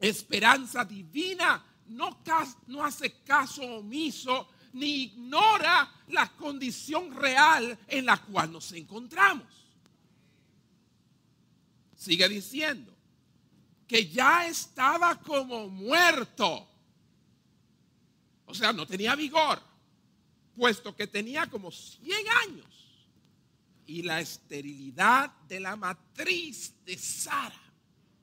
esperanza 0.00 0.84
divina 0.84 1.64
no, 1.90 2.84
hace 2.84 3.22
caso 3.22 3.62
omiso 3.62 4.48
ni 4.72 5.02
ignora 5.04 5.92
la 6.08 6.28
condición 6.36 7.14
real 7.14 7.78
en 7.88 8.06
la 8.06 8.16
cual 8.18 8.52
nos 8.52 8.72
encontramos. 8.72 9.46
Sigue 11.96 12.28
diciendo 12.28 12.96
que 13.86 14.08
ya 14.08 14.46
estaba 14.46 15.20
como 15.20 15.68
muerto. 15.68 16.68
O 18.46 18.54
sea, 18.54 18.72
no 18.72 18.86
tenía 18.86 19.14
vigor, 19.16 19.60
puesto 20.56 20.94
que 20.94 21.08
tenía 21.08 21.48
como 21.48 21.70
100 21.70 22.28
años. 22.48 22.66
Y 23.86 24.02
la 24.02 24.20
esterilidad 24.20 25.32
de 25.48 25.58
la 25.58 25.74
matriz 25.74 26.72
de 26.84 26.96
Sara 26.96 27.69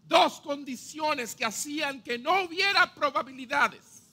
dos 0.08 0.40
condiciones 0.42 1.36
que 1.36 1.46
hacían 1.46 2.02
que 2.02 2.18
no 2.18 2.44
hubiera 2.44 2.94
probabilidades, 2.94 4.04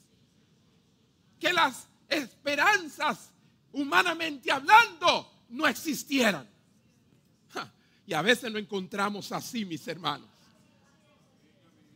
que 1.38 1.52
las 1.52 1.86
esperanzas, 2.08 3.30
humanamente 3.72 4.50
hablando, 4.50 5.30
no 5.50 5.66
existieran. 5.66 6.48
Y 8.06 8.12
a 8.12 8.20
veces 8.20 8.52
no 8.52 8.58
encontramos 8.58 9.32
así, 9.32 9.64
mis 9.64 9.86
hermanos. 9.88 10.28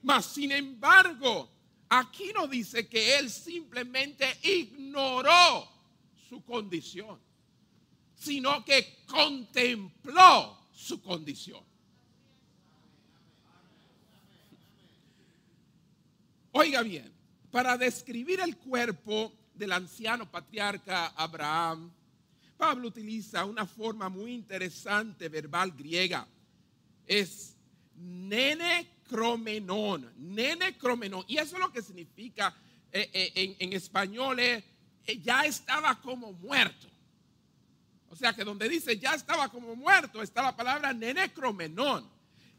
Mas, 0.03 0.25
sin 0.27 0.53
embargo, 0.53 1.51
aquí 1.89 2.33
no 2.35 2.47
dice 2.47 2.89
que 2.89 3.19
él 3.19 3.31
simplemente 3.31 4.39
ignoró 4.43 5.69
su 6.29 6.43
condición, 6.45 7.21
sino 8.15 8.65
que 8.65 9.05
contempló 9.07 10.67
su 10.73 11.03
condición. 11.03 11.68
Oiga 16.53 16.83
bien, 16.83 17.13
para 17.51 17.77
describir 17.77 18.41
el 18.41 18.57
cuerpo 18.57 19.33
del 19.55 19.73
anciano 19.73 20.31
patriarca 20.31 21.09
Abraham, 21.09 21.93
Pablo 22.57 22.89
utiliza 22.89 23.45
una 23.45 23.67
forma 23.67 24.09
muy 24.09 24.33
interesante 24.33 25.29
verbal 25.29 25.73
griega. 25.73 26.27
Es 27.07 27.57
nene 27.95 28.91
cromenón. 29.09 30.13
Y 31.29 31.39
eso 31.39 31.57
es 31.57 31.61
lo 31.61 31.73
que 31.73 31.83
significa 31.83 32.55
eh, 32.93 33.11
eh, 33.13 33.57
en, 33.59 33.73
español, 33.73 34.39
eh, 34.41 34.65
ya 35.23 35.45
estaba 35.45 36.01
como 36.01 36.33
muerto. 36.33 36.89
O 38.11 38.17
sea 38.17 38.33
que 38.33 38.45
donde 38.45 38.69
dice 38.69 38.99
ya 38.99 39.15
estaba 39.15 39.49
como 39.51 39.77
muerto 39.77 40.23
está 40.23 40.43
la 40.43 40.57
palabra 40.57 40.93
nene 40.93 41.33
cromenón, 41.33 42.09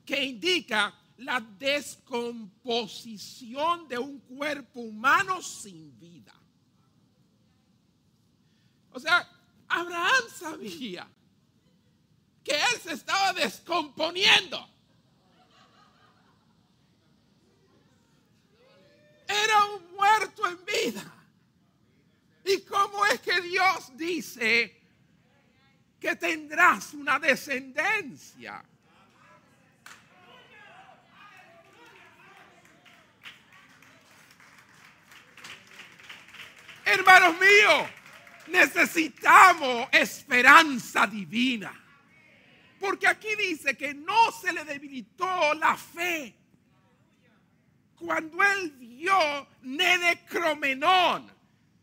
que 0.05 0.23
indica 0.23 0.93
la 1.19 1.39
descomposición 1.41 3.87
de 3.89 3.97
un 3.97 4.19
cuerpo 4.19 4.79
humano 4.79 5.41
sin 5.41 5.99
vida. 5.99 6.33
O 8.91 8.99
sea, 8.99 9.27
Abraham 9.67 10.23
sabía 10.33 11.05
que 12.43 12.53
él 12.53 12.81
se 12.81 12.93
estaba 12.93 13.33
descomponiendo. 13.33 14.67
Era 19.27 19.65
un 19.65 19.91
muerto 19.95 20.47
en 20.47 20.63
vida. 20.65 21.13
¿Y 22.45 22.61
cómo 22.61 23.05
es 23.05 23.19
que 23.19 23.41
Dios 23.41 23.97
dice 23.97 24.81
que 25.99 26.15
tendrás 26.15 26.93
una 26.93 27.19
descendencia? 27.19 28.63
Hermanos 36.91 37.35
míos, 37.39 37.87
necesitamos 38.47 39.87
esperanza 39.91 41.05
divina. 41.05 41.71
Porque 42.79 43.07
aquí 43.07 43.27
dice 43.35 43.77
que 43.77 43.93
no 43.93 44.31
se 44.31 44.51
le 44.51 44.65
debilitó 44.65 45.53
la 45.53 45.77
fe. 45.77 46.33
Cuando 47.95 48.41
él 48.41 48.71
vio 48.71 49.47
Nedecromenón, 49.61 51.31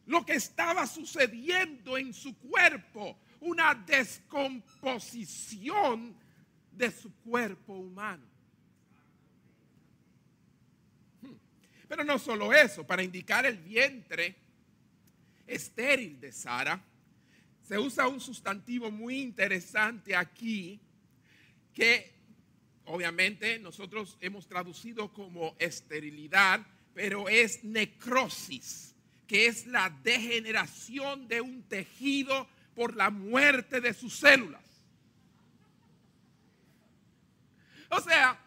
lo 0.06 0.26
que 0.26 0.34
estaba 0.34 0.88
sucediendo 0.88 1.96
en 1.96 2.12
su 2.12 2.36
cuerpo, 2.38 3.16
una 3.40 3.76
descomposición 3.76 6.16
de 6.72 6.90
su 6.90 7.14
cuerpo 7.18 7.74
humano. 7.74 8.26
Hmm. 11.22 11.36
Pero 11.86 12.02
no 12.02 12.18
solo 12.18 12.52
eso, 12.52 12.84
para 12.84 13.04
indicar 13.04 13.46
el 13.46 13.58
vientre 13.58 14.45
estéril 15.46 16.20
de 16.20 16.32
Sara, 16.32 16.82
se 17.62 17.78
usa 17.78 18.06
un 18.06 18.20
sustantivo 18.20 18.90
muy 18.90 19.20
interesante 19.20 20.14
aquí 20.14 20.80
que 21.74 22.14
obviamente 22.84 23.58
nosotros 23.58 24.16
hemos 24.20 24.46
traducido 24.46 25.12
como 25.12 25.56
esterilidad, 25.58 26.64
pero 26.94 27.28
es 27.28 27.64
necrosis, 27.64 28.94
que 29.26 29.46
es 29.46 29.66
la 29.66 29.90
degeneración 30.02 31.26
de 31.28 31.40
un 31.40 31.62
tejido 31.64 32.48
por 32.74 32.94
la 32.94 33.10
muerte 33.10 33.80
de 33.80 33.92
sus 33.92 34.16
células. 34.16 34.62
O 37.90 38.00
sea, 38.00 38.38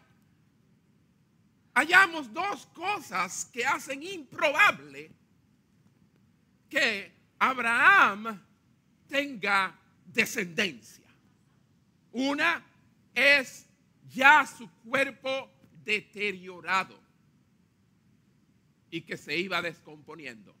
hallamos 1.74 2.32
dos 2.32 2.66
cosas 2.66 3.44
que 3.52 3.64
hacen 3.64 4.02
improbable 4.02 5.10
que 6.70 7.12
Abraham 7.38 8.40
tenga 9.08 9.76
descendencia. 10.06 11.04
Una 12.12 12.64
es 13.14 13.66
ya 14.08 14.46
su 14.46 14.70
cuerpo 14.84 15.50
deteriorado 15.84 16.98
y 18.90 19.02
que 19.02 19.16
se 19.16 19.36
iba 19.36 19.60
descomponiendo. 19.60 20.54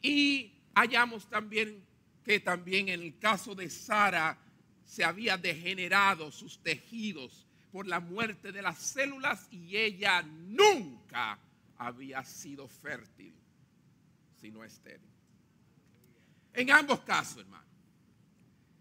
Y 0.00 0.52
hallamos 0.74 1.28
también 1.28 1.84
que 2.24 2.40
también 2.40 2.88
en 2.88 3.00
el 3.00 3.18
caso 3.18 3.54
de 3.54 3.68
Sara 3.68 4.38
se 4.84 5.04
había 5.04 5.36
degenerado 5.36 6.30
sus 6.30 6.62
tejidos 6.62 7.46
por 7.72 7.86
la 7.86 8.00
muerte 8.00 8.52
de 8.52 8.62
las 8.62 8.78
células 8.78 9.48
y 9.50 9.76
ella 9.76 10.22
nunca 10.22 11.38
había 11.78 12.22
sido 12.24 12.68
fértil, 12.68 13.34
sino 14.40 14.62
estéril. 14.62 15.11
En 16.54 16.70
ambos 16.70 17.00
casos, 17.00 17.38
hermano, 17.38 17.62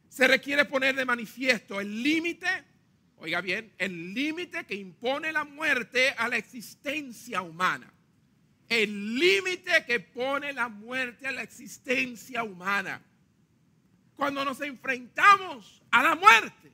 se 0.10 0.28
requiere 0.28 0.66
poner 0.66 0.96
de 0.96 1.06
manifiesto 1.06 1.80
el 1.80 2.04
límite, 2.04 2.48
oiga 3.18 3.40
bien, 3.40 3.74
el 3.78 4.14
límite 4.14 4.66
que 4.66 4.76
impone 4.76 5.32
la 5.32 5.46
muerte 5.46 6.10
a 6.12 6.28
la 6.28 6.38
existencia 6.38 7.42
humana. 7.42 7.92
El 8.68 9.18
límite 9.18 9.86
que 9.86 10.00
pone 10.00 10.54
la 10.54 10.70
muerte 10.70 11.28
a 11.28 11.32
la 11.32 11.44
existencia 11.44 12.44
humana. 12.44 13.02
Cuando 14.16 14.46
nos 14.46 14.62
enfrentamos 14.62 15.82
a 15.92 16.04
la 16.04 16.16
muerte, 16.16 16.72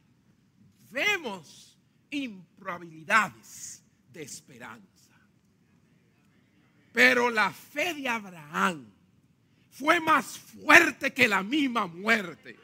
vemos 0.91 1.77
improbabilidades 2.10 3.83
de 4.12 4.23
esperanza. 4.23 5.12
Pero 6.91 7.29
la 7.29 7.51
fe 7.51 7.93
de 7.93 8.10
Abraham 8.10 8.96
fue 9.77 9.99
más 9.99 10.39
fuerte 10.39 11.13
que 11.13 11.27
la 11.27 11.43
misma 11.43 11.85
muerte. 11.87 12.57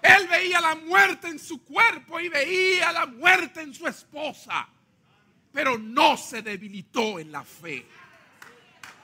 Él 0.00 0.26
veía 0.28 0.60
la 0.60 0.74
muerte 0.74 1.28
en 1.28 1.38
su 1.38 1.62
cuerpo 1.64 2.18
y 2.20 2.28
veía 2.28 2.92
la 2.92 3.06
muerte 3.06 3.60
en 3.60 3.74
su 3.74 3.86
esposa, 3.86 4.66
pero 5.52 5.76
no 5.76 6.16
se 6.16 6.40
debilitó 6.40 7.18
en 7.18 7.32
la 7.32 7.44
fe. 7.44 7.86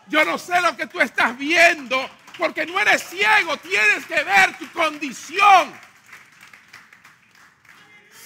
Yo 0.08 0.24
no 0.24 0.38
sé 0.38 0.60
lo 0.60 0.76
que 0.76 0.86
tú 0.86 1.00
estás 1.00 1.36
viendo, 1.36 2.08
Porque 2.36 2.66
no 2.66 2.80
eres 2.80 3.04
ciego, 3.04 3.56
tienes 3.58 4.04
que 4.06 4.20
ver 4.24 4.58
tu 4.58 4.68
condición. 4.72 5.72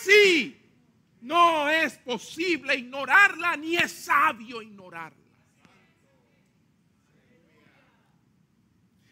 Sí, 0.02 0.58
no 1.20 1.68
es 1.68 1.98
posible 1.98 2.74
ignorarla 2.74 3.54
ni 3.58 3.76
es 3.76 3.92
sabio 3.92 4.62
ignorarla. 4.62 5.17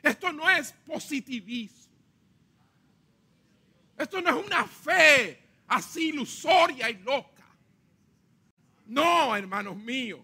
Esto 0.07 0.33
no 0.33 0.49
es 0.49 0.73
positivismo. 0.87 1.93
Esto 3.99 4.21
no 4.23 4.39
es 4.39 4.47
una 4.47 4.65
fe 4.65 5.43
así 5.67 6.11
ilusoria 6.11 6.89
y 6.89 6.99
loca. 6.99 7.45
No, 8.87 9.35
hermanos 9.35 9.77
míos. 9.77 10.21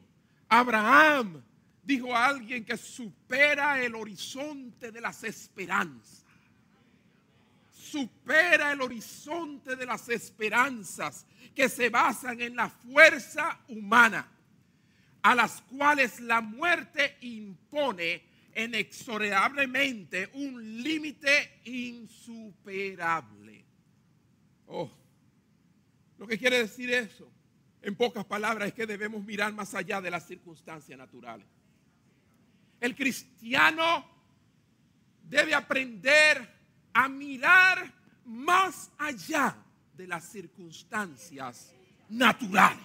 Abraham 0.49 1.43
dijo 1.83 2.15
a 2.15 2.27
alguien 2.27 2.65
que 2.65 2.77
supera 2.77 3.83
el 3.83 3.97
horizonte 3.97 4.93
de 4.93 5.01
las 5.01 5.25
esperanzas. 5.25 6.27
Supera 7.73 8.71
el 8.71 8.83
horizonte 8.83 9.75
de 9.75 9.85
las 9.85 10.09
esperanzas 10.11 11.27
que 11.57 11.69
se 11.69 11.89
basan 11.89 12.41
en 12.41 12.55
la 12.55 12.71
fuerza 12.71 13.59
humana, 13.67 14.29
a 15.23 15.35
las 15.35 15.61
cuales 15.63 16.21
la 16.21 16.41
muerte 16.41 17.17
impone 17.23 18.31
inexorablemente 18.57 20.31
un 20.35 20.83
límite 20.83 21.61
insuperable. 21.65 23.65
Oh, 24.67 24.91
lo 26.19 26.27
que 26.27 26.39
quiere 26.39 26.59
decir 26.59 26.93
eso, 26.93 27.31
en 27.83 27.97
pocas 27.97 28.25
palabras, 28.25 28.69
es 28.69 28.75
que 28.75 28.87
debemos 28.87 29.25
mirar 29.25 29.53
más 29.53 29.75
allá 29.75 30.01
de 30.01 30.11
las 30.11 30.27
circunstancias 30.27 30.99
naturales. 30.99 31.47
El 32.81 32.95
cristiano 32.95 34.07
debe 35.23 35.55
aprender 35.55 36.49
a 36.93 37.09
mirar 37.09 37.93
más 38.25 38.91
allá 38.99 39.57
de 39.95 40.07
las 40.07 40.25
circunstancias 40.25 41.73
naturales. 42.09 42.81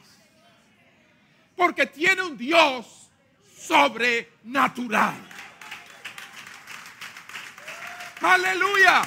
Porque 1.56 1.88
tiene 1.88 2.23
un 2.23 2.38
Dios 2.38 3.10
sobrenatural. 3.58 5.15
Aleluya. 8.21 9.03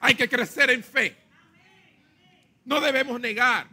Hay 0.00 0.14
que 0.14 0.28
crecer 0.28 0.70
en 0.70 0.82
fe. 0.82 1.16
No 2.64 2.80
debemos 2.80 3.20
negar 3.20 3.68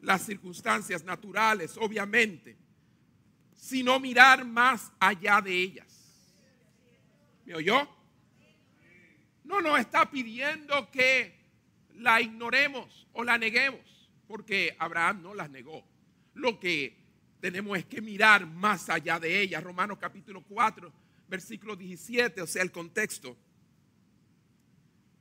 las 0.00 0.24
circunstancias 0.24 1.04
naturales, 1.04 1.76
obviamente, 1.76 2.56
sino 3.54 4.00
mirar 4.00 4.44
más 4.44 4.92
allá 4.98 5.40
de 5.40 5.52
ellas. 5.52 6.34
¿Me 7.44 7.54
oyó? 7.54 7.88
No 9.44 9.60
nos 9.60 9.78
está 9.78 10.10
pidiendo 10.10 10.90
que 10.90 11.36
la 11.94 12.20
ignoremos 12.20 13.06
o 13.12 13.24
la 13.24 13.38
neguemos, 13.38 14.10
porque 14.26 14.74
Abraham 14.78 15.22
no 15.22 15.34
las 15.34 15.50
negó. 15.50 15.86
Lo 16.34 16.58
que 16.58 16.96
tenemos 17.40 17.78
es 17.78 17.84
que 17.84 18.00
mirar 18.00 18.46
más 18.46 18.88
allá 18.88 19.20
de 19.20 19.40
ellas. 19.40 19.62
Romanos 19.62 19.98
capítulo 20.00 20.42
4 20.42 21.05
versículo 21.28 21.76
17, 21.76 22.40
o 22.42 22.46
sea, 22.46 22.62
el 22.62 22.72
contexto 22.72 23.36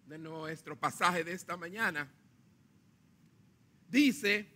de 0.06 0.18
nuestro 0.18 0.78
pasaje 0.78 1.24
de 1.24 1.34
esta 1.34 1.58
mañana, 1.58 2.12
dice, 3.90 4.48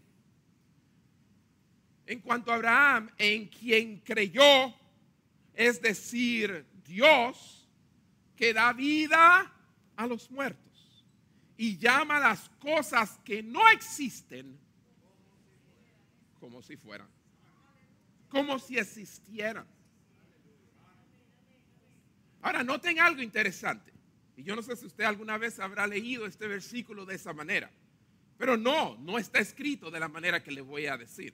en 2.06 2.20
cuanto 2.22 2.52
a 2.52 2.56
Abraham, 2.56 3.10
en 3.18 3.48
quien 3.48 4.00
creyó, 4.00 4.74
es 5.54 5.82
decir, 5.82 6.66
Dios, 6.86 7.68
que 8.36 8.54
da 8.54 8.72
vida 8.74 9.52
a 9.96 10.08
los 10.08 10.32
muertos 10.32 11.06
y 11.58 11.78
llama 11.78 12.20
las 12.20 12.50
cosas 12.60 13.20
que 13.26 13.44
no 13.44 13.68
existen 13.70 14.58
como 16.40 16.62
si 16.62 16.78
fueran, 16.78 17.10
como 18.30 18.58
si 18.60 18.78
existieran. 18.78 19.68
Ahora, 22.42 22.64
noten 22.64 23.00
algo 23.00 23.22
interesante. 23.22 23.92
Y 24.38 24.44
yo 24.44 24.56
no 24.56 24.62
sé 24.62 24.76
si 24.76 24.86
usted 24.86 25.04
alguna 25.04 25.38
vez 25.38 25.60
habrá 25.60 25.86
leído 25.86 26.26
este 26.26 26.48
versículo 26.48 27.06
de 27.06 27.16
esa 27.16 27.34
manera. 27.34 27.70
Pero 28.38 28.56
no, 28.56 28.98
no 29.00 29.18
está 29.18 29.40
escrito 29.40 29.92
de 29.92 30.00
la 30.00 30.08
manera 30.08 30.42
que 30.42 30.52
le 30.52 30.62
voy 30.62 30.86
a 30.86 30.98
decir. 30.98 31.34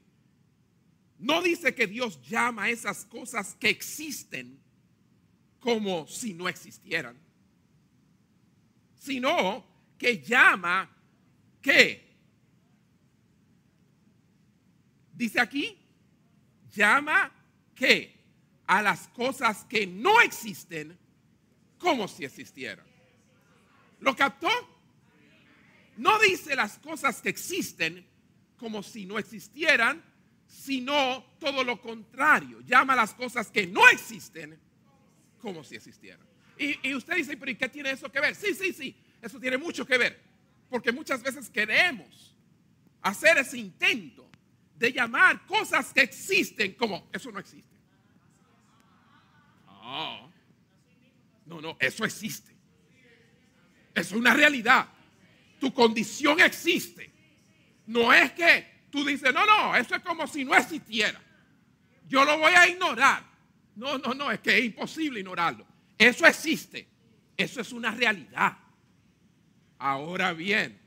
No 1.20 1.42
dice 1.42 1.76
que 1.76 1.88
Dios 1.88 2.20
llama 2.24 2.64
a 2.64 2.70
esas 2.70 3.06
cosas 3.06 3.56
que 3.60 3.70
existen 3.70 4.60
como 5.60 6.08
si 6.08 6.34
no 6.34 6.50
existieran. 6.50 7.16
Sino 8.96 9.66
que 9.98 10.20
llama 10.22 10.90
¿qué? 11.62 12.06
Dice 15.14 15.40
aquí, 15.40 15.78
llama 16.74 17.32
¿qué? 17.76 18.15
A 18.68 18.82
las 18.82 19.08
cosas 19.10 19.66
que 19.66 19.86
no 19.86 20.22
existen 20.22 20.98
como 21.78 22.08
si 22.08 22.26
existieran. 22.26 22.86
¿Lo 24.00 24.16
captó? 24.16 24.50
No 25.98 26.20
dice 26.20 26.56
las 26.56 26.78
cosas 26.80 27.22
que 27.22 27.30
existen 27.30 28.06
como 28.58 28.84
si 28.84 29.06
no 29.06 29.18
existieran, 29.18 30.04
sino 30.48 31.24
todo 31.40 31.64
lo 31.64 31.80
contrario. 31.82 32.62
Llama 32.62 32.96
las 32.96 33.14
cosas 33.14 33.50
que 33.50 33.68
no 33.68 33.88
existen 33.90 34.60
como 35.42 35.64
si 35.64 35.76
existieran. 35.76 36.26
Y, 36.58 36.94
usted 36.94 37.16
dice, 37.16 37.36
pero 37.38 37.52
¿y 37.52 37.56
qué 37.56 37.68
tiene 37.68 37.92
eso 37.92 38.10
que 38.12 38.20
ver? 38.20 38.34
Sí, 38.34 38.54
sí, 38.54 38.72
sí, 38.72 38.96
eso 39.22 39.40
tiene 39.40 39.58
mucho 39.58 39.86
que 39.86 39.98
ver. 39.98 40.20
Porque 40.70 40.92
muchas 40.92 41.22
veces 41.22 41.50
queremos 41.50 42.36
hacer 43.02 43.38
ese 43.38 43.58
intento 43.58 44.30
de 44.78 44.92
llamar 44.92 45.46
cosas 45.46 45.94
que 45.94 46.02
existen 46.02 46.74
como 46.74 47.10
eso 47.12 47.32
no 47.32 47.40
existe. 47.40 47.75
No, 49.86 50.34
no, 51.46 51.62
no, 51.62 51.78
eso 51.80 52.06
existe. 52.06 52.52
Eso 53.94 54.16
es 54.16 54.20
una 54.20 54.34
realidad. 54.34 54.88
Tu 55.60 55.72
condición 55.72 56.40
existe. 56.40 57.12
No 57.86 58.12
es 58.12 58.32
que 58.32 58.66
tú 58.90 59.06
dices, 59.06 59.32
no, 59.32 59.46
no, 59.46 59.76
eso 59.76 59.96
es 59.96 60.02
como 60.02 60.26
si 60.26 60.44
no 60.44 60.56
existiera. 60.56 61.22
Yo 62.08 62.26
lo 62.26 62.40
voy 62.40 62.54
a 62.54 62.68
ignorar. 62.68 63.24
No, 63.76 64.00
no, 64.00 64.14
no, 64.16 64.32
es 64.32 64.40
que 64.40 64.58
es 64.58 64.66
imposible 64.66 65.20
ignorarlo. 65.20 65.68
Eso 65.98 66.26
existe. 66.26 66.88
Eso 67.38 67.62
es 67.62 67.72
una 67.72 67.92
realidad. 67.92 68.58
Ahora 69.78 70.34
bien, 70.34 70.80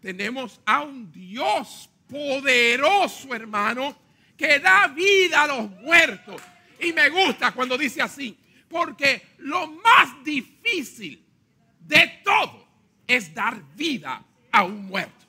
tenemos 0.00 0.60
a 0.66 0.80
un 0.80 1.12
Dios 1.12 1.88
poderoso, 2.08 3.32
hermano, 3.32 3.96
que 4.36 4.58
da 4.58 4.88
vida 4.88 5.44
a 5.44 5.46
los 5.46 5.70
muertos. 5.70 6.42
Y 6.80 6.92
me 6.92 7.08
gusta 7.10 7.52
cuando 7.52 7.76
dice 7.76 8.00
así, 8.00 8.38
porque 8.68 9.34
lo 9.38 9.66
más 9.66 10.22
difícil 10.24 11.24
de 11.80 12.20
todo 12.24 12.68
es 13.06 13.34
dar 13.34 13.60
vida 13.74 14.22
a 14.52 14.62
un 14.62 14.86
muerto. 14.86 15.26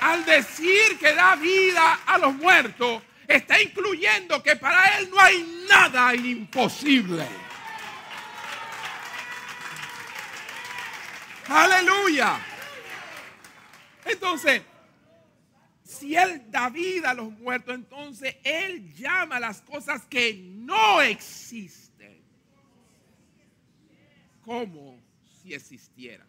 Al 0.00 0.24
decir 0.24 0.98
que 0.98 1.14
da 1.14 1.36
vida 1.36 2.00
a 2.06 2.18
los 2.18 2.34
muertos, 2.34 3.02
está 3.26 3.60
incluyendo 3.60 4.42
que 4.42 4.56
para 4.56 4.98
Él 4.98 5.10
no 5.10 5.20
hay 5.20 5.66
nada 5.68 6.14
imposible. 6.14 7.26
Aleluya. 11.48 12.38
Entonces, 14.04 14.62
si 16.02 16.16
Él 16.16 16.50
da 16.50 16.68
vida 16.68 17.10
a 17.10 17.14
los 17.14 17.30
muertos, 17.30 17.76
entonces 17.76 18.34
Él 18.42 18.92
llama 18.92 19.36
a 19.36 19.40
las 19.40 19.60
cosas 19.62 20.02
que 20.06 20.34
no 20.34 21.00
existen 21.00 22.20
como 24.44 25.00
si 25.40 25.54
existieran. 25.54 26.26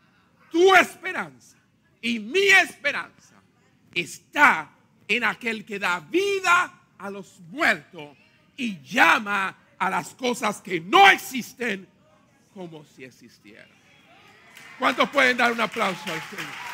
Tu 0.51 0.75
esperanza 0.75 1.57
y 2.01 2.19
mi 2.19 2.49
esperanza 2.49 3.41
está 3.95 4.69
en 5.07 5.23
aquel 5.23 5.65
que 5.65 5.79
da 5.79 5.99
vida 5.99 6.79
a 6.99 7.09
los 7.09 7.39
muertos 7.39 8.15
y 8.55 8.79
llama 8.83 9.57
a 9.79 9.89
las 9.89 10.09
cosas 10.09 10.61
que 10.61 10.79
no 10.79 11.09
existen 11.09 11.87
como 12.53 12.85
si 12.85 13.05
existieran. 13.05 13.67
¿Cuántos 14.77 15.09
pueden 15.09 15.35
dar 15.35 15.51
un 15.51 15.61
aplauso 15.61 16.03
al 16.11 16.21
Señor? 16.29 16.72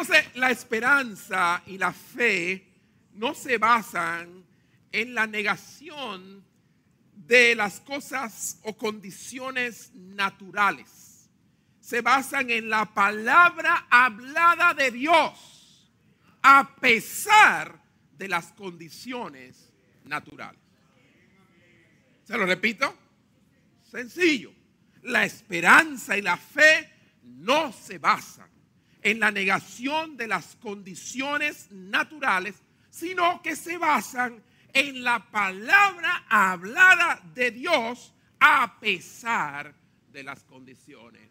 Entonces, 0.00 0.36
la 0.36 0.52
esperanza 0.52 1.60
y 1.66 1.76
la 1.76 1.92
fe 1.92 2.64
no 3.14 3.34
se 3.34 3.58
basan 3.58 4.44
en 4.92 5.12
la 5.12 5.26
negación 5.26 6.44
de 7.16 7.56
las 7.56 7.80
cosas 7.80 8.60
o 8.62 8.76
condiciones 8.76 9.92
naturales, 9.94 11.28
se 11.80 12.00
basan 12.00 12.48
en 12.50 12.70
la 12.70 12.94
palabra 12.94 13.88
hablada 13.90 14.72
de 14.72 14.92
Dios, 14.92 15.90
a 16.42 16.76
pesar 16.76 17.82
de 18.16 18.28
las 18.28 18.52
condiciones 18.52 19.72
naturales. 20.04 20.60
¿Se 22.22 22.38
lo 22.38 22.46
repito? 22.46 22.96
Sencillo. 23.82 24.52
La 25.02 25.24
esperanza 25.24 26.16
y 26.16 26.22
la 26.22 26.36
fe 26.36 26.88
no 27.24 27.72
se 27.72 27.98
basan 27.98 28.47
en 29.10 29.20
la 29.20 29.30
negación 29.30 30.16
de 30.16 30.28
las 30.28 30.56
condiciones 30.56 31.70
naturales, 31.70 32.56
sino 32.90 33.40
que 33.42 33.56
se 33.56 33.78
basan 33.78 34.42
en 34.72 35.02
la 35.02 35.30
palabra 35.30 36.26
hablada 36.28 37.22
de 37.34 37.50
Dios 37.50 38.12
a 38.38 38.78
pesar 38.78 39.74
de 40.12 40.22
las 40.22 40.44
condiciones 40.44 41.30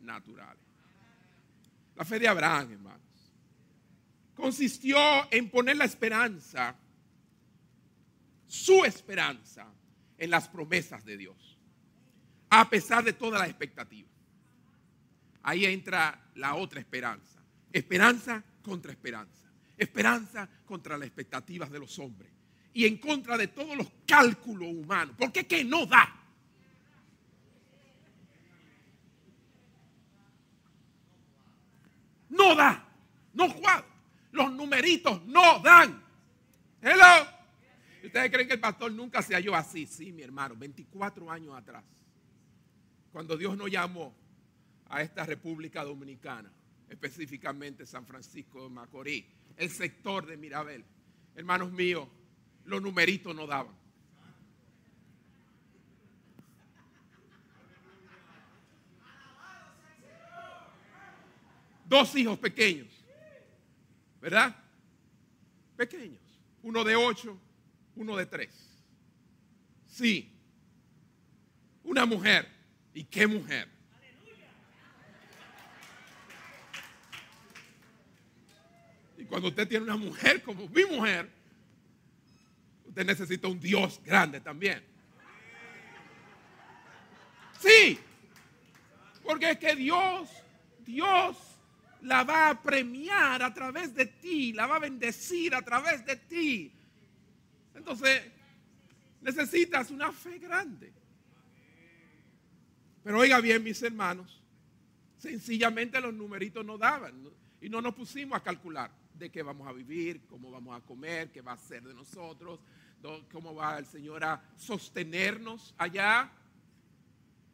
naturales. 0.00 0.64
La 1.94 2.04
fe 2.04 2.18
de 2.18 2.28
Abraham, 2.28 2.72
hermanos, 2.72 3.32
consistió 4.34 4.98
en 5.30 5.50
poner 5.50 5.76
la 5.76 5.84
esperanza, 5.84 6.74
su 8.46 8.84
esperanza, 8.84 9.66
en 10.16 10.30
las 10.30 10.48
promesas 10.48 11.04
de 11.04 11.16
Dios, 11.18 11.58
a 12.48 12.70
pesar 12.70 13.04
de 13.04 13.12
toda 13.12 13.38
la 13.38 13.46
expectativa. 13.46 14.08
Ahí 15.44 15.66
entra 15.66 16.18
la 16.36 16.54
otra 16.54 16.80
esperanza. 16.80 17.38
Esperanza 17.70 18.42
contra 18.62 18.92
esperanza. 18.92 19.46
Esperanza 19.76 20.48
contra 20.64 20.96
las 20.96 21.06
expectativas 21.06 21.70
de 21.70 21.78
los 21.78 21.98
hombres. 21.98 22.32
Y 22.72 22.86
en 22.86 22.96
contra 22.96 23.36
de 23.36 23.48
todos 23.48 23.76
los 23.76 23.86
cálculos 24.06 24.68
humanos. 24.68 25.14
Porque 25.18 25.40
es 25.40 25.46
que 25.46 25.62
no 25.62 25.84
da. 25.84 26.08
No 32.30 32.54
da. 32.54 32.88
No 33.34 33.50
juega. 33.50 33.84
Los 34.32 34.50
numeritos 34.50 35.22
no 35.26 35.58
dan. 35.60 36.02
Hello. 36.80 37.28
¿Ustedes 38.02 38.30
creen 38.30 38.48
que 38.48 38.54
el 38.54 38.60
pastor 38.60 38.90
nunca 38.92 39.20
se 39.20 39.34
halló 39.34 39.54
así? 39.54 39.86
Sí, 39.86 40.10
mi 40.10 40.22
hermano, 40.22 40.56
24 40.56 41.30
años 41.30 41.54
atrás. 41.54 41.84
Cuando 43.12 43.36
Dios 43.36 43.56
nos 43.56 43.70
llamó 43.70 44.23
a 44.88 45.02
esta 45.02 45.24
República 45.24 45.82
Dominicana, 45.84 46.50
específicamente 46.88 47.86
San 47.86 48.06
Francisco 48.06 48.62
de 48.64 48.70
Macorís, 48.70 49.24
el 49.56 49.70
sector 49.70 50.26
de 50.26 50.36
Mirabel. 50.36 50.84
Hermanos 51.34 51.72
míos, 51.72 52.08
los 52.64 52.80
numeritos 52.80 53.34
no 53.34 53.46
daban. 53.46 53.74
Dos 61.86 62.16
hijos 62.16 62.38
pequeños, 62.38 62.88
¿verdad? 64.20 64.56
Pequeños. 65.76 66.22
Uno 66.62 66.82
de 66.82 66.96
ocho, 66.96 67.38
uno 67.94 68.16
de 68.16 68.26
tres. 68.26 68.82
Sí. 69.86 70.32
Una 71.84 72.06
mujer. 72.06 72.48
¿Y 72.94 73.04
qué 73.04 73.26
mujer? 73.26 73.73
Cuando 79.28 79.48
usted 79.48 79.68
tiene 79.68 79.84
una 79.84 79.96
mujer 79.96 80.42
como 80.42 80.68
mi 80.68 80.84
mujer, 80.84 81.30
usted 82.86 83.04
necesita 83.04 83.48
un 83.48 83.60
Dios 83.60 84.00
grande 84.04 84.40
también. 84.40 84.82
Sí, 87.60 87.98
porque 89.22 89.52
es 89.52 89.58
que 89.58 89.74
Dios, 89.74 90.28
Dios 90.84 91.36
la 92.02 92.24
va 92.24 92.50
a 92.50 92.62
premiar 92.62 93.42
a 93.42 93.52
través 93.54 93.94
de 93.94 94.06
ti, 94.06 94.52
la 94.52 94.66
va 94.66 94.76
a 94.76 94.80
bendecir 94.80 95.54
a 95.54 95.62
través 95.62 96.04
de 96.04 96.16
ti. 96.16 96.72
Entonces, 97.74 98.22
necesitas 99.22 99.90
una 99.90 100.12
fe 100.12 100.38
grande. 100.38 100.92
Pero 103.02 103.18
oiga 103.18 103.40
bien, 103.40 103.62
mis 103.62 103.82
hermanos, 103.82 104.42
sencillamente 105.18 106.00
los 106.00 106.12
numeritos 106.12 106.64
no 106.64 106.76
daban 106.78 107.14
y 107.60 107.68
no 107.68 107.80
nos 107.80 107.94
pusimos 107.94 108.36
a 108.36 108.42
calcular 108.42 109.03
de 109.14 109.30
qué 109.30 109.42
vamos 109.42 109.66
a 109.66 109.72
vivir, 109.72 110.26
cómo 110.26 110.50
vamos 110.50 110.76
a 110.76 110.84
comer, 110.84 111.30
qué 111.30 111.40
va 111.40 111.52
a 111.52 111.56
ser 111.56 111.82
de 111.82 111.94
nosotros, 111.94 112.60
cómo 113.30 113.54
va 113.54 113.78
el 113.78 113.86
Señor 113.86 114.24
a 114.24 114.42
sostenernos 114.56 115.74
allá. 115.78 116.30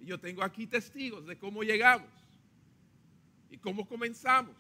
Y 0.01 0.07
yo 0.07 0.19
tengo 0.19 0.43
aquí 0.43 0.67
testigos 0.67 1.27
de 1.27 1.39
cómo 1.39 1.63
llegamos 1.63 2.09
y 3.51 3.59
cómo 3.59 3.87
comenzamos. 3.87 4.57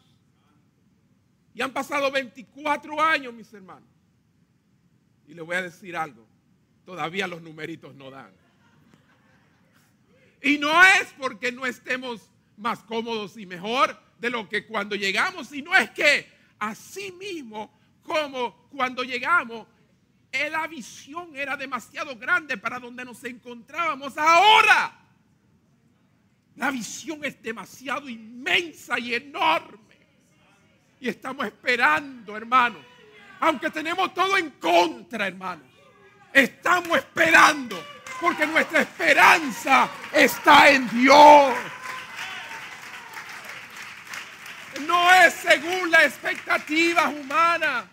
Y 1.54 1.62
han 1.62 1.72
pasado 1.72 2.10
24 2.10 3.00
años, 3.00 3.32
mis 3.32 3.52
hermanos. 3.52 3.88
Y 5.26 5.34
les 5.34 5.44
voy 5.44 5.56
a 5.56 5.62
decir 5.62 5.96
algo, 5.96 6.26
todavía 6.84 7.26
los 7.26 7.40
numeritos 7.40 7.94
no 7.94 8.10
dan. 8.10 8.32
Y 10.42 10.58
no 10.58 10.70
es 10.84 11.12
porque 11.18 11.52
no 11.52 11.66
estemos 11.66 12.30
más 12.56 12.80
cómodos 12.80 13.36
y 13.36 13.46
mejor 13.46 13.98
de 14.18 14.30
lo 14.30 14.48
que 14.48 14.66
cuando 14.66 14.96
llegamos, 14.96 15.48
sino 15.48 15.74
es 15.74 15.90
que 15.90 16.39
Así 16.60 17.10
mismo 17.12 17.72
como 18.02 18.68
cuando 18.68 19.02
llegamos, 19.02 19.66
la 20.32 20.66
visión 20.66 21.34
era 21.34 21.56
demasiado 21.56 22.16
grande 22.16 22.56
para 22.56 22.78
donde 22.78 23.04
nos 23.04 23.22
encontrábamos 23.24 24.16
ahora. 24.16 24.96
La 26.56 26.70
visión 26.70 27.24
es 27.24 27.42
demasiado 27.42 28.08
inmensa 28.08 28.98
y 28.98 29.14
enorme. 29.14 29.96
Y 31.00 31.08
estamos 31.08 31.46
esperando, 31.46 32.36
hermanos. 32.36 32.84
Aunque 33.40 33.70
tenemos 33.70 34.12
todo 34.12 34.36
en 34.36 34.50
contra, 34.50 35.26
hermanos. 35.26 35.66
Estamos 36.32 36.98
esperando. 36.98 37.82
Porque 38.20 38.46
nuestra 38.46 38.82
esperanza 38.82 39.88
está 40.12 40.70
en 40.70 40.88
Dios. 40.90 41.54
No 44.80 45.12
es 45.12 45.34
según 45.34 45.90
la 45.90 46.04
expectativa 46.04 47.08
humana. 47.08 47.90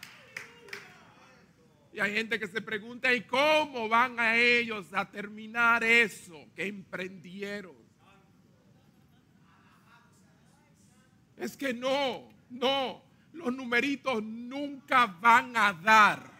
Y 1.94 2.00
hay 2.00 2.14
gente 2.14 2.40
que 2.40 2.48
se 2.48 2.62
pregunta, 2.62 3.12
¿y 3.12 3.22
cómo 3.22 3.90
van 3.90 4.20
a 4.20 4.36
ellos 4.36 4.94
a 4.94 5.10
terminar 5.10 5.84
eso 5.84 6.48
que 6.56 6.68
emprendieron? 6.68 7.76
Es 11.38 11.58
que 11.58 11.74
no, 11.74 12.30
no, 12.50 13.04
los 13.34 13.54
numeritos 13.54 14.22
nunca 14.24 15.08
van 15.08 15.56
a 15.58 15.74
dar. 15.74 16.38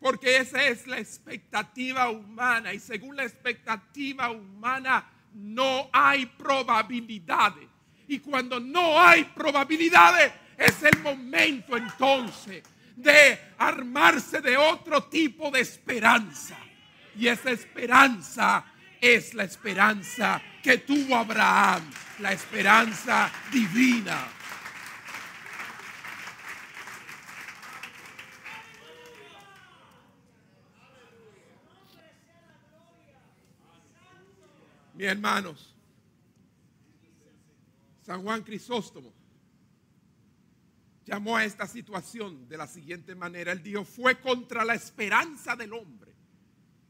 Porque 0.00 0.38
esa 0.38 0.64
es 0.66 0.86
la 0.86 0.98
expectativa 0.98 2.08
humana 2.08 2.72
y 2.72 2.80
según 2.80 3.16
la 3.16 3.24
expectativa 3.24 4.30
humana 4.30 5.09
no 5.34 5.88
hay 5.92 6.26
probabilidades. 6.26 7.68
Y 8.08 8.18
cuando 8.18 8.58
no 8.58 9.00
hay 9.00 9.24
probabilidades, 9.24 10.32
es 10.56 10.82
el 10.82 10.98
momento 11.00 11.76
entonces 11.76 12.62
de 12.96 13.38
armarse 13.58 14.40
de 14.40 14.56
otro 14.56 15.04
tipo 15.04 15.50
de 15.50 15.60
esperanza. 15.60 16.56
Y 17.16 17.28
esa 17.28 17.50
esperanza 17.50 18.64
es 19.00 19.34
la 19.34 19.44
esperanza 19.44 20.40
que 20.62 20.78
tuvo 20.78 21.16
Abraham, 21.16 21.90
la 22.18 22.32
esperanza 22.32 23.30
divina. 23.50 24.28
Mis 35.00 35.08
hermanos, 35.08 35.74
San 38.04 38.22
Juan 38.22 38.42
Crisóstomo 38.42 39.10
llamó 41.06 41.38
a 41.38 41.44
esta 41.46 41.66
situación 41.66 42.46
de 42.46 42.58
la 42.58 42.66
siguiente 42.66 43.14
manera. 43.14 43.52
Él 43.52 43.62
dijo, 43.62 43.82
fue 43.86 44.20
contra 44.20 44.62
la 44.62 44.74
esperanza 44.74 45.56
del 45.56 45.72
hombre 45.72 46.12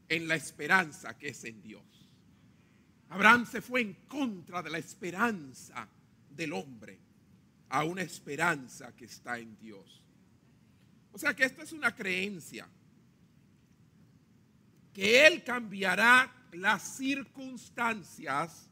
en 0.09 0.27
la 0.27 0.35
esperanza 0.35 1.17
que 1.17 1.29
es 1.29 1.41
en 1.45 1.61
Dios. 1.61 1.83
Abraham 3.07 3.45
se 3.45 3.61
fue 3.61 3.79
en 3.79 3.93
contra 4.09 4.61
de 4.61 4.71
la 4.71 4.77
esperanza 4.79 5.87
del 6.29 6.51
hombre 6.51 6.99
a 7.69 7.85
una 7.85 8.01
esperanza 8.01 8.93
que 8.93 9.05
está 9.05 9.39
en 9.39 9.57
Dios. 9.57 10.03
O 11.13 11.17
sea 11.17 11.33
que 11.33 11.45
esto 11.45 11.61
es 11.61 11.71
una 11.71 11.95
creencia 11.95 12.67
que 14.91 15.25
Él 15.25 15.45
cambiará 15.45 16.40
las 16.53 16.97
circunstancias 16.97 18.69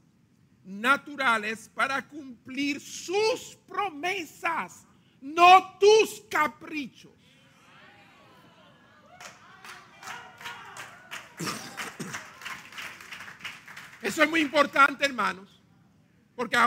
naturales 0.63 1.69
para 1.73 2.07
cumplir 2.07 2.79
sus 2.79 3.57
promesas, 3.67 4.85
no 5.21 5.77
tus 5.79 6.21
caprichos. 6.29 7.11
Eso 14.01 14.23
es 14.23 14.29
muy 14.29 14.41
importante, 14.41 15.05
hermanos, 15.05 15.61
porque 16.35 16.57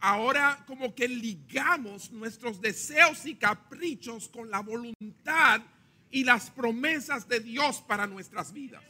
ahora 0.00 0.64
como 0.66 0.94
que 0.94 1.06
ligamos 1.06 2.10
nuestros 2.10 2.60
deseos 2.60 3.24
y 3.26 3.36
caprichos 3.36 4.28
con 4.28 4.50
la 4.50 4.60
voluntad 4.60 5.62
y 6.10 6.24
las 6.24 6.50
promesas 6.50 7.28
de 7.28 7.40
Dios 7.40 7.80
para 7.80 8.06
nuestras 8.06 8.52
vidas. 8.52 8.82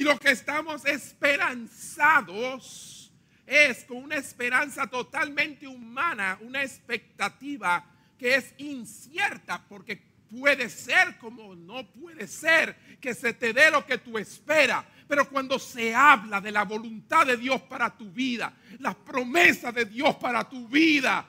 Y 0.00 0.02
lo 0.02 0.18
que 0.18 0.30
estamos 0.30 0.84
esperanzados 0.86 3.12
es 3.46 3.84
con 3.84 3.98
una 3.98 4.16
esperanza 4.16 4.86
totalmente 4.86 5.68
humana, 5.68 6.38
una 6.40 6.62
expectativa 6.62 7.84
que 8.16 8.36
es 8.36 8.54
incierta 8.56 9.62
porque 9.68 10.00
puede 10.30 10.70
ser 10.70 11.18
como 11.18 11.54
no 11.54 11.86
puede 11.86 12.26
ser 12.26 12.74
que 12.98 13.12
se 13.12 13.34
te 13.34 13.52
dé 13.52 13.70
lo 13.70 13.84
que 13.84 13.98
tú 13.98 14.16
esperas. 14.16 14.86
Pero 15.06 15.28
cuando 15.28 15.58
se 15.58 15.94
habla 15.94 16.40
de 16.40 16.50
la 16.50 16.64
voluntad 16.64 17.26
de 17.26 17.36
Dios 17.36 17.60
para 17.60 17.94
tu 17.94 18.10
vida, 18.10 18.54
las 18.78 18.94
promesas 18.94 19.74
de 19.74 19.84
Dios 19.84 20.16
para 20.16 20.48
tu 20.48 20.66
vida, 20.66 21.26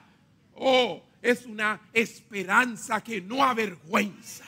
oh, 0.54 1.04
es 1.20 1.44
una 1.44 1.78
esperanza 1.92 3.04
que 3.04 3.20
no 3.20 3.44
avergüenza. 3.44 4.46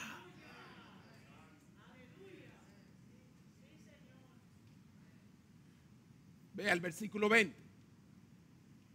Vea 6.55 6.73
el 6.73 6.81
versículo 6.81 7.29
20. 7.29 7.57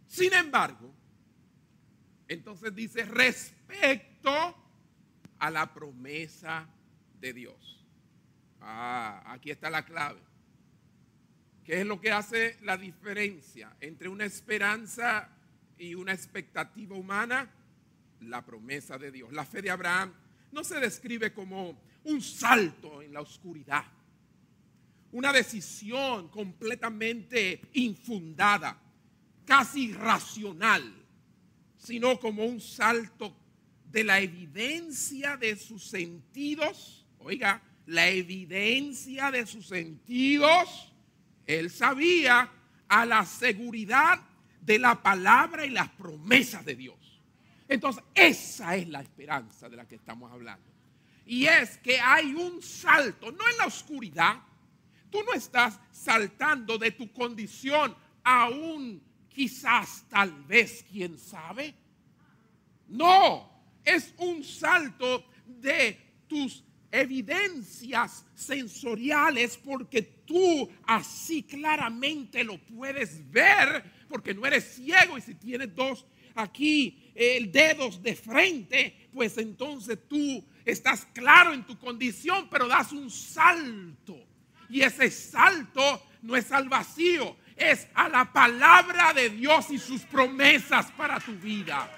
Sin 0.06 0.32
embargo, 0.32 0.92
entonces 2.26 2.74
dice 2.74 3.04
respecto 3.04 4.56
a 5.38 5.50
la 5.50 5.72
promesa 5.72 6.68
de 7.20 7.32
Dios. 7.32 7.86
Ah, 8.60 9.22
aquí 9.26 9.50
está 9.50 9.70
la 9.70 9.84
clave. 9.84 10.20
¿Qué 11.64 11.80
es 11.80 11.86
lo 11.86 12.00
que 12.00 12.12
hace 12.12 12.58
la 12.62 12.76
diferencia 12.76 13.76
entre 13.80 14.08
una 14.08 14.24
esperanza 14.24 15.28
y 15.78 15.94
una 15.94 16.12
expectativa 16.12 16.96
humana? 16.96 17.48
La 18.20 18.44
promesa 18.44 18.98
de 18.98 19.10
Dios. 19.10 19.32
La 19.32 19.44
fe 19.44 19.62
de 19.62 19.70
Abraham 19.70 20.12
no 20.52 20.64
se 20.64 20.80
describe 20.80 21.32
como 21.32 21.80
un 22.04 22.20
salto 22.20 23.02
en 23.02 23.12
la 23.12 23.20
oscuridad, 23.20 23.84
una 25.12 25.32
decisión 25.32 26.28
completamente 26.28 27.60
infundada, 27.74 28.80
casi 29.44 29.90
irracional, 29.90 30.94
sino 31.76 32.18
como 32.20 32.44
un 32.44 32.60
salto 32.60 33.36
de 33.90 34.04
la 34.04 34.20
evidencia 34.20 35.36
de 35.36 35.56
sus 35.56 35.84
sentidos. 35.84 37.06
Oiga, 37.18 37.62
la 37.86 38.08
evidencia 38.08 39.30
de 39.30 39.46
sus 39.46 39.66
sentidos. 39.66 40.92
Él 41.46 41.70
sabía 41.70 42.50
a 42.88 43.06
la 43.06 43.24
seguridad 43.26 44.20
de 44.60 44.78
la 44.78 45.02
palabra 45.02 45.66
y 45.66 45.70
las 45.70 45.88
promesas 45.90 46.64
de 46.64 46.76
Dios. 46.76 47.22
Entonces, 47.66 48.02
esa 48.14 48.76
es 48.76 48.88
la 48.88 49.00
esperanza 49.00 49.68
de 49.68 49.76
la 49.76 49.86
que 49.86 49.94
estamos 49.96 50.30
hablando. 50.30 50.66
Y 51.26 51.46
es 51.46 51.78
que 51.78 52.00
hay 52.00 52.34
un 52.34 52.60
salto, 52.62 53.30
no 53.30 53.48
en 53.48 53.58
la 53.58 53.66
oscuridad. 53.66 54.40
Tú 55.10 55.22
no 55.24 55.32
estás 55.32 55.78
saltando 55.90 56.78
de 56.78 56.92
tu 56.92 57.12
condición 57.12 57.94
a 58.22 58.48
un 58.48 59.02
quizás, 59.28 60.04
tal 60.08 60.32
vez, 60.44 60.84
quién 60.90 61.18
sabe. 61.18 61.74
No, 62.88 63.50
es 63.84 64.12
un 64.18 64.44
salto 64.44 65.24
de 65.46 65.98
tus 66.26 66.64
evidencias 66.92 68.26
sensoriales 68.34 69.56
porque 69.56 70.02
tú 70.02 70.68
así 70.84 71.42
claramente 71.44 72.42
lo 72.42 72.58
puedes 72.58 73.30
ver 73.30 73.84
porque 74.08 74.34
no 74.34 74.44
eres 74.44 74.74
ciego 74.74 75.16
y 75.16 75.20
si 75.20 75.34
tienes 75.36 75.74
dos 75.74 76.04
aquí 76.34 77.12
eh, 77.14 77.48
dedos 77.50 78.02
de 78.02 78.14
frente, 78.16 79.08
pues 79.12 79.38
entonces 79.38 79.98
tú 80.08 80.44
estás 80.64 81.06
claro 81.12 81.52
en 81.52 81.64
tu 81.64 81.78
condición, 81.78 82.48
pero 82.50 82.66
das 82.66 82.92
un 82.92 83.10
salto. 83.10 84.29
Y 84.70 84.82
ese 84.82 85.10
salto 85.10 86.06
no 86.22 86.36
es 86.36 86.50
al 86.52 86.68
vacío, 86.68 87.36
es 87.56 87.88
a 87.94 88.08
la 88.08 88.32
palabra 88.32 89.12
de 89.12 89.30
Dios 89.30 89.68
y 89.70 89.78
sus 89.78 90.02
promesas 90.02 90.90
para 90.92 91.18
tu 91.18 91.32
vida. 91.32 91.90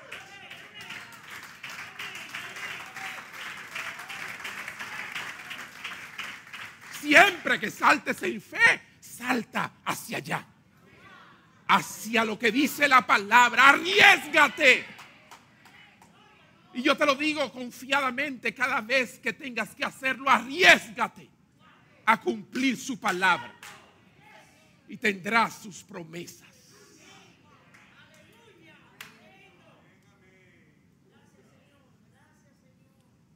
Siempre 6.98 7.60
que 7.60 7.70
saltes 7.70 8.22
en 8.22 8.40
fe, 8.40 8.80
salta 9.00 9.72
hacia 9.84 10.16
allá. 10.18 10.46
Hacia 11.68 12.24
lo 12.24 12.38
que 12.38 12.50
dice 12.50 12.88
la 12.88 13.06
palabra. 13.06 13.70
Arriesgate. 13.70 14.86
Y 16.74 16.82
yo 16.82 16.96
te 16.96 17.04
lo 17.04 17.14
digo 17.16 17.52
confiadamente 17.52 18.54
cada 18.54 18.80
vez 18.80 19.18
que 19.18 19.34
tengas 19.34 19.74
que 19.74 19.84
hacerlo, 19.84 20.30
arriesgate 20.30 21.31
a 22.04 22.20
cumplir 22.20 22.76
su 22.76 22.98
palabra 22.98 23.54
y 24.88 24.96
tendrás 24.96 25.62
sus 25.62 25.82
promesas. 25.82 26.48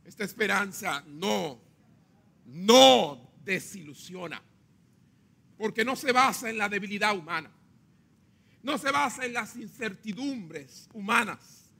Esta 0.04 0.24
esperanza 0.24 1.04
no, 1.06 1.60
no 2.46 3.32
desilusiona, 3.44 4.42
porque 5.58 5.84
no 5.84 5.94
se 5.94 6.12
basa 6.12 6.48
en 6.48 6.58
la 6.58 6.68
debilidad 6.68 7.16
humana, 7.16 7.50
no 8.62 8.78
se 8.78 8.90
basa 8.90 9.24
en 9.24 9.32
las 9.32 9.56
incertidumbres 9.56 10.88
humanas, 10.92 11.74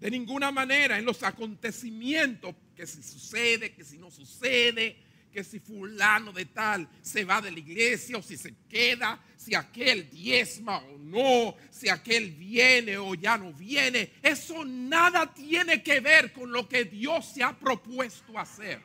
de 0.00 0.10
ninguna 0.10 0.50
manera 0.50 0.98
en 0.98 1.04
los 1.04 1.22
acontecimientos, 1.22 2.54
que 2.74 2.86
si 2.86 3.02
sucede, 3.02 3.72
que 3.74 3.84
si 3.84 3.98
no 3.98 4.10
sucede, 4.10 4.96
que 5.32 5.42
si 5.42 5.58
fulano 5.58 6.32
de 6.32 6.44
tal 6.44 6.88
se 7.00 7.24
va 7.24 7.40
de 7.40 7.50
la 7.50 7.58
iglesia 7.58 8.18
o 8.18 8.22
si 8.22 8.36
se 8.36 8.54
queda, 8.68 9.18
si 9.36 9.54
aquel 9.54 10.08
diezma 10.08 10.78
o 10.78 10.98
no, 10.98 11.56
si 11.70 11.88
aquel 11.88 12.30
viene 12.30 12.98
o 12.98 13.14
ya 13.14 13.38
no 13.38 13.52
viene, 13.52 14.12
eso 14.22 14.64
nada 14.64 15.32
tiene 15.32 15.82
que 15.82 16.00
ver 16.00 16.32
con 16.32 16.52
lo 16.52 16.68
que 16.68 16.84
Dios 16.84 17.32
se 17.34 17.42
ha 17.42 17.58
propuesto 17.58 18.38
hacer. 18.38 18.80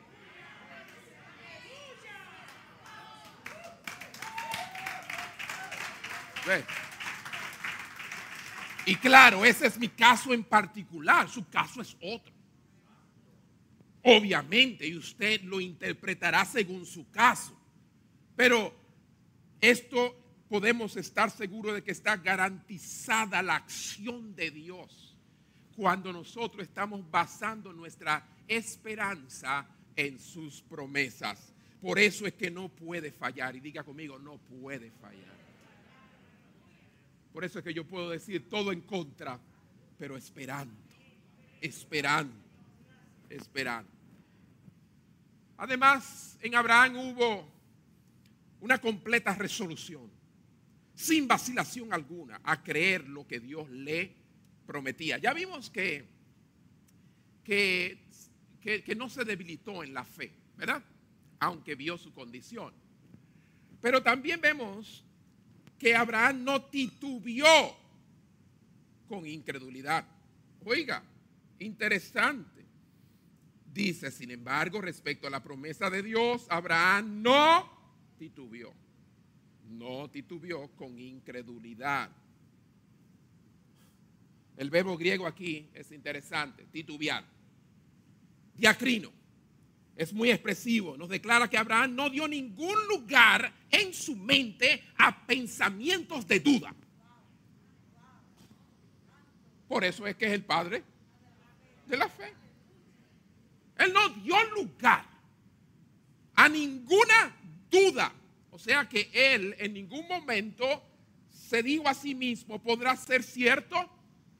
Y 8.86 8.96
claro, 8.96 9.44
ese 9.44 9.66
es 9.66 9.78
mi 9.78 9.88
caso 9.88 10.32
en 10.32 10.42
particular, 10.42 11.28
su 11.28 11.46
caso 11.46 11.82
es 11.82 11.94
otro. 12.00 12.37
Obviamente, 14.02 14.86
y 14.86 14.96
usted 14.96 15.42
lo 15.42 15.60
interpretará 15.60 16.44
según 16.44 16.86
su 16.86 17.10
caso. 17.10 17.56
Pero 18.36 18.72
esto 19.60 20.14
podemos 20.48 20.96
estar 20.96 21.30
seguros 21.30 21.74
de 21.74 21.82
que 21.82 21.90
está 21.90 22.16
garantizada 22.16 23.42
la 23.42 23.56
acción 23.56 24.34
de 24.34 24.50
Dios 24.50 25.16
cuando 25.76 26.12
nosotros 26.12 26.62
estamos 26.62 27.08
basando 27.10 27.72
nuestra 27.72 28.26
esperanza 28.46 29.68
en 29.94 30.18
sus 30.18 30.62
promesas. 30.62 31.52
Por 31.80 31.98
eso 31.98 32.26
es 32.26 32.34
que 32.34 32.50
no 32.50 32.68
puede 32.68 33.12
fallar. 33.12 33.54
Y 33.54 33.60
diga 33.60 33.84
conmigo, 33.84 34.18
no 34.18 34.38
puede 34.38 34.90
fallar. 34.90 35.38
Por 37.32 37.44
eso 37.44 37.58
es 37.58 37.64
que 37.64 37.74
yo 37.74 37.84
puedo 37.84 38.10
decir 38.10 38.48
todo 38.48 38.72
en 38.72 38.80
contra, 38.80 39.38
pero 39.98 40.16
esperando, 40.16 40.74
esperando, 41.60 42.34
esperando. 43.30 43.90
Además, 45.56 46.38
en 46.40 46.54
Abraham 46.54 46.96
hubo 46.96 47.48
una 48.60 48.80
completa 48.80 49.34
resolución, 49.34 50.10
sin 50.94 51.28
vacilación 51.28 51.92
alguna, 51.92 52.40
a 52.44 52.62
creer 52.62 53.08
lo 53.08 53.26
que 53.26 53.40
Dios 53.40 53.68
le 53.70 54.12
prometía. 54.66 55.18
Ya 55.18 55.32
vimos 55.32 55.70
que, 55.70 56.04
que, 57.44 57.98
que, 58.60 58.94
no 58.94 59.08
se 59.08 59.24
debilitó 59.24 59.82
en 59.82 59.94
la 59.94 60.04
fe, 60.04 60.32
¿verdad? 60.56 60.82
Aunque 61.40 61.74
vio 61.74 61.96
su 61.96 62.12
condición. 62.12 62.72
Pero 63.80 64.02
también 64.02 64.40
vemos 64.40 65.04
que 65.78 65.94
Abraham 65.94 66.44
no 66.44 66.62
titubeó 66.64 67.76
con 69.08 69.26
incredulidad. 69.26 70.04
Oiga, 70.64 71.02
interesante. 71.60 72.57
Dice, 73.78 74.10
sin 74.10 74.32
embargo, 74.32 74.80
respecto 74.80 75.28
a 75.28 75.30
la 75.30 75.40
promesa 75.40 75.88
de 75.88 76.02
Dios, 76.02 76.48
Abraham 76.50 77.22
no 77.22 77.70
titubeó. 78.18 78.74
No 79.68 80.10
titubeó 80.10 80.66
con 80.72 80.98
incredulidad. 80.98 82.10
El 84.56 84.68
verbo 84.68 84.96
griego 84.96 85.28
aquí 85.28 85.70
es 85.72 85.92
interesante, 85.92 86.66
titubear. 86.72 87.24
Diacrino. 88.56 89.12
es 89.94 90.12
muy 90.12 90.32
expresivo. 90.32 90.96
Nos 90.96 91.08
declara 91.08 91.48
que 91.48 91.56
Abraham 91.56 91.94
no 91.94 92.10
dio 92.10 92.26
ningún 92.26 92.76
lugar 92.88 93.52
en 93.70 93.94
su 93.94 94.16
mente 94.16 94.82
a 94.96 95.24
pensamientos 95.24 96.26
de 96.26 96.40
duda. 96.40 96.74
Por 99.68 99.84
eso 99.84 100.04
es 100.04 100.16
que 100.16 100.26
es 100.26 100.32
el 100.32 100.44
padre 100.44 100.82
de 101.86 101.96
la 101.96 102.08
fe. 102.08 102.47
Él 103.78 103.92
no 103.92 104.08
dio 104.10 104.36
lugar 104.54 105.04
a 106.34 106.48
ninguna 106.48 107.34
duda. 107.70 108.12
O 108.50 108.58
sea 108.58 108.88
que 108.88 109.10
él 109.12 109.54
en 109.58 109.72
ningún 109.72 110.06
momento 110.08 110.82
se 111.30 111.62
dijo 111.62 111.88
a 111.88 111.94
sí 111.94 112.14
mismo, 112.14 112.60
¿podrá 112.60 112.96
ser 112.96 113.22
cierto 113.22 113.76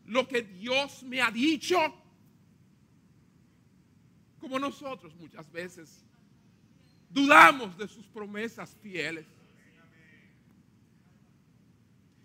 lo 0.06 0.26
que 0.26 0.42
Dios 0.42 1.02
me 1.04 1.20
ha 1.22 1.30
dicho? 1.30 1.78
Como 4.40 4.58
nosotros 4.58 5.14
muchas 5.16 5.50
veces 5.50 6.04
dudamos 7.08 7.76
de 7.78 7.88
sus 7.88 8.06
promesas 8.06 8.76
fieles. 8.82 9.26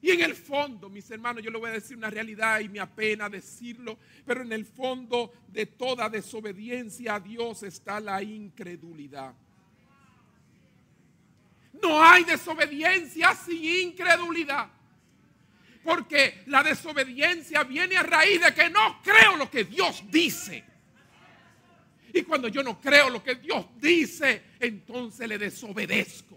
Y 0.04 0.12
en 0.12 0.20
el 0.20 0.36
fondo, 0.36 0.90
mis 0.90 1.10
hermanos, 1.12 1.42
yo 1.42 1.50
le 1.50 1.58
voy 1.58 1.70
a 1.70 1.74
decir 1.76 1.96
una 1.96 2.10
realidad 2.10 2.60
y 2.60 2.68
me 2.68 2.82
apena 2.82 3.30
decirlo, 3.30 3.98
pero 4.26 4.42
en 4.42 4.52
el 4.52 4.66
fondo 4.66 5.32
de 5.48 5.66
toda 5.66 6.10
desobediencia 6.10 7.16
a 7.16 7.20
Dios 7.22 7.64
está 7.64 8.02
la 8.02 8.22
incredulidad. 8.22 9.34
No 11.82 12.04
hay 12.04 12.26
desobediencia 12.26 13.34
sin 13.34 13.64
incredulidad. 13.64 14.68
Porque 15.82 16.44
la 16.48 16.62
desobediencia 16.64 17.64
viene 17.64 17.96
a 17.96 18.04
raíz 18.04 18.42
de 18.42 18.54
que 18.54 18.70
no 18.70 19.02
creo 19.02 19.38
lo 19.38 19.50
que 19.50 19.64
Dios 19.64 20.04
dice. 20.12 20.66
Y 22.14 22.24
cuando 22.24 22.50
yo 22.50 22.62
no 22.62 22.82
creo 22.82 23.10
lo 23.10 23.24
que 23.24 23.36
Dios 23.36 23.68
dice, 23.78 24.44
entonces 24.60 25.30
le 25.30 25.38
desobedezco. 25.38 26.33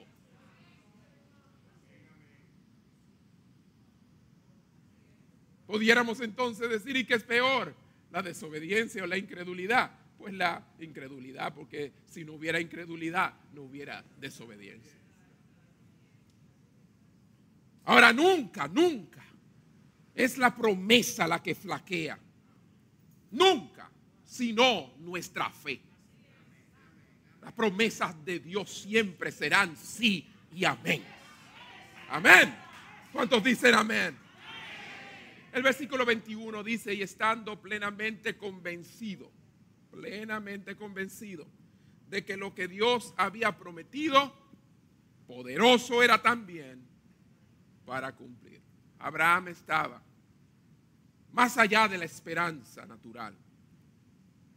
Pudiéramos 5.66 6.20
entonces 6.20 6.68
decir, 6.70 6.96
¿y 6.96 7.04
qué 7.04 7.14
es 7.14 7.24
peor? 7.24 7.74
¿La 8.12 8.22
desobediencia 8.22 9.02
o 9.02 9.06
la 9.06 9.16
incredulidad? 9.16 9.90
Pues 10.16 10.32
la 10.32 10.64
incredulidad, 10.78 11.52
porque 11.54 11.92
si 12.06 12.24
no 12.24 12.34
hubiera 12.34 12.60
incredulidad, 12.60 13.34
no 13.52 13.62
hubiera 13.62 14.04
desobediencia. 14.18 14.92
Ahora, 17.84 18.12
nunca, 18.12 18.66
nunca 18.68 19.22
es 20.14 20.38
la 20.38 20.54
promesa 20.54 21.26
la 21.28 21.42
que 21.42 21.54
flaquea. 21.54 22.18
Nunca, 23.32 23.90
sino 24.24 24.94
nuestra 24.98 25.50
fe. 25.50 25.80
Las 27.42 27.52
promesas 27.52 28.24
de 28.24 28.40
Dios 28.40 28.82
siempre 28.82 29.30
serán 29.30 29.76
sí 29.76 30.26
y 30.52 30.64
amén. 30.64 31.04
Amén. 32.10 32.54
¿Cuántos 33.12 33.44
dicen 33.44 33.74
amén? 33.74 34.25
El 35.56 35.62
versículo 35.62 36.04
21 36.04 36.62
dice, 36.62 36.92
y 36.92 37.00
estando 37.00 37.58
plenamente 37.62 38.36
convencido, 38.36 39.32
plenamente 39.90 40.76
convencido 40.76 41.46
de 42.10 42.26
que 42.26 42.36
lo 42.36 42.54
que 42.54 42.68
Dios 42.68 43.14
había 43.16 43.56
prometido, 43.56 44.34
poderoso 45.26 46.02
era 46.02 46.20
también 46.20 46.86
para 47.86 48.14
cumplir. 48.14 48.60
Abraham 48.98 49.48
estaba 49.48 50.02
más 51.32 51.56
allá 51.56 51.88
de 51.88 51.96
la 51.96 52.04
esperanza 52.04 52.84
natural, 52.84 53.34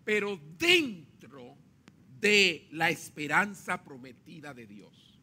pero 0.04 0.38
dentro 0.58 1.56
de 2.20 2.68
la 2.72 2.90
esperanza 2.90 3.82
prometida 3.82 4.54
de 4.54 4.68
Dios. 4.68 5.18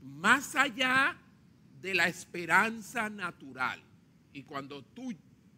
Más 0.00 0.54
allá 0.54 1.18
de 1.80 1.92
la 1.92 2.06
esperanza 2.06 3.10
natural 3.10 3.89
y 4.32 4.42
cuando 4.42 4.82
tú 4.84 5.12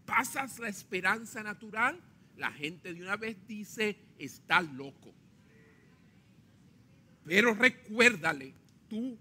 pasas 0.05 0.59
la 0.59 0.69
esperanza 0.69 1.43
natural, 1.43 2.01
la 2.37 2.51
gente 2.53 2.93
de 2.93 3.03
una 3.03 3.17
vez 3.17 3.37
dice, 3.47 3.97
está 4.19 4.63
loco. 4.63 5.15
Pero 7.25 7.55
recuérdale, 7.55 8.55
tú 8.89 9.19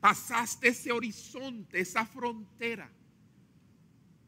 pasaste 0.00 0.68
ese 0.68 0.90
horizonte, 0.92 1.80
esa 1.80 2.04
frontera, 2.04 2.90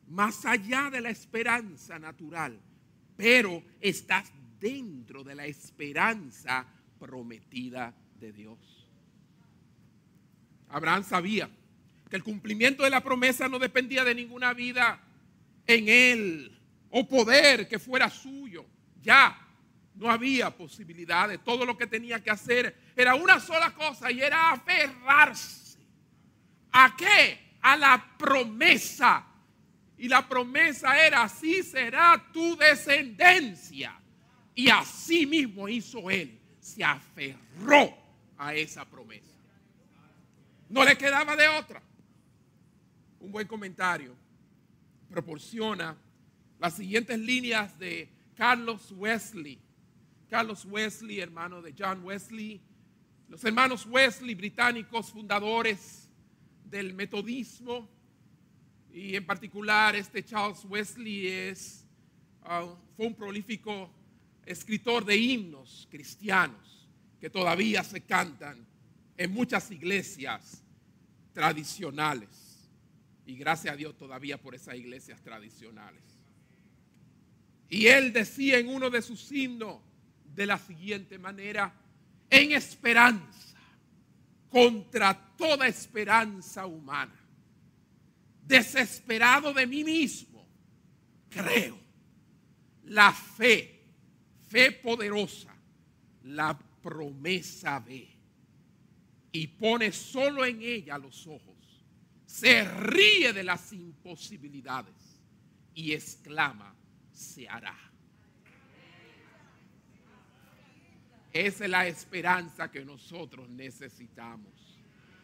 más 0.09 0.45
allá 0.45 0.91
de 0.91 1.01
la 1.01 1.11
esperanza 1.11 1.99
natural, 1.99 2.61
pero 3.17 3.63
estás 3.81 4.31
dentro 4.61 5.25
de 5.25 5.35
la 5.35 5.47
esperanza 5.47 6.67
prometida 6.99 7.95
de 8.21 8.33
Dios. 8.33 8.89
Abraham 10.69 11.05
sabía 11.05 11.51
que 12.09 12.17
el 12.17 12.23
cumplimiento 12.23 12.85
de 12.85 12.91
la 12.91 13.03
promesa 13.03 13.49
no 13.49 13.59
dependía 13.59 14.05
de 14.05 14.15
ninguna 14.15 14.53
vida 14.53 15.01
en 15.67 15.89
él 15.89 16.59
o 16.91 17.07
poder 17.09 17.69
que 17.69 17.79
fuera 17.79 18.09
suyo. 18.09 18.65
Ya 19.03 19.39
no 19.95 20.11
había 20.11 20.51
posibilidad 20.51 21.29
de 21.29 21.39
todo 21.39 21.65
lo 21.65 21.77
que 21.77 21.87
tenía 21.87 22.23
que 22.23 22.31
hacer 22.31 22.77
era 22.95 23.15
una 23.15 23.41
sola 23.41 23.75
cosa 23.75 24.11
y 24.11 24.21
era 24.21 24.53
aferrarse. 24.53 25.79
¿A 26.73 26.95
qué? 26.97 27.57
A 27.63 27.77
la 27.77 28.15
promesa. 28.17 29.25
Y 29.99 30.09
la 30.09 30.29
promesa 30.29 31.05
era, 31.05 31.23
así 31.23 31.63
será 31.63 32.23
tu 32.33 32.57
descendencia. 32.57 33.99
Y 34.55 34.69
así 34.69 35.27
mismo 35.27 35.69
hizo 35.69 36.11
él. 36.11 36.39
Se 36.61 36.85
aferró 36.85 37.97
a 38.39 38.55
esa 38.55 38.85
promesa. 38.85 39.35
No 40.69 40.85
le 40.85 40.97
quedaba 40.97 41.35
de 41.37 41.49
otra 41.49 41.81
un 43.27 43.33
buen 43.33 43.49
comentario, 43.49 44.15
proporciona 45.11 45.97
las 46.61 46.75
siguientes 46.75 47.19
líneas 47.19 47.77
de 47.77 48.09
Carlos 48.37 48.93
Wesley. 48.93 49.59
Carlos 50.31 50.65
Wesley, 50.65 51.19
hermano 51.19 51.61
de 51.61 51.75
John 51.77 52.05
Wesley, 52.05 52.61
los 53.29 53.45
hermanos 53.45 53.85
Wesley, 53.85 54.37
británicos 54.37 55.11
fundadores 55.11 56.09
del 56.71 56.95
metodismo, 56.95 57.89
y 58.93 59.17
en 59.17 59.27
particular 59.27 59.97
este 59.97 60.25
Charles 60.25 60.65
Wesley 60.65 61.27
es, 61.27 61.85
uh, 62.45 62.77
fue 62.97 63.09
un 63.09 63.15
prolífico 63.15 63.91
escritor 64.45 65.05
de 65.05 65.17
himnos 65.17 65.89
cristianos 65.91 66.89
que 67.21 67.29
todavía 67.29 67.83
se 67.83 68.01
cantan 68.03 68.65
en 69.17 69.33
muchas 69.33 69.69
iglesias 69.73 70.63
tradicionales. 71.33 72.46
Y 73.27 73.37
gracias 73.37 73.75
a 73.75 73.77
Dios 73.77 73.97
todavía 73.97 74.41
por 74.41 74.55
esas 74.55 74.77
iglesias 74.77 75.21
tradicionales. 75.21 76.03
Y 77.69 77.87
él 77.87 78.13
decía 78.13 78.59
en 78.59 78.69
uno 78.69 78.89
de 78.89 79.03
sus 79.03 79.31
himnos 79.33 79.81
de 80.35 80.47
la 80.47 80.59
siguiente 80.59 81.19
manera, 81.19 81.75
en 82.31 82.53
esperanza, 82.53 83.59
contra 84.49 85.37
toda 85.37 85.67
esperanza 85.67 86.67
humana, 86.67 87.19
desesperado 88.47 89.53
de 89.53 89.67
mí 89.67 89.83
mismo, 89.83 90.47
creo, 91.29 91.79
la 92.85 93.13
fe, 93.13 93.83
fe 94.49 94.71
poderosa, 94.71 95.55
la 96.23 96.57
promesa 96.83 97.81
ve 97.81 98.09
y 99.33 99.47
pone 99.49 99.91
solo 99.91 100.45
en 100.45 100.63
ella 100.63 100.97
los 100.99 101.27
ojos 101.27 101.56
se 102.37 102.65
ríe 102.65 103.33
de 103.33 103.43
las 103.43 103.73
imposibilidades 103.73 105.23
y 105.73 105.95
exclama, 105.95 106.75
se 107.11 107.49
hará. 107.49 107.75
Esa 111.33 111.65
es 111.65 111.71
la 111.71 111.87
esperanza 111.87 112.71
que 112.71 112.85
nosotros 112.85 113.49
necesitamos. 113.49 114.53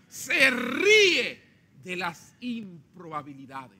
Se 0.08 0.50
ríe 0.50 1.42
de 1.84 1.96
las 1.96 2.34
improbabilidades. 2.40 3.78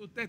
Usted 0.00 0.28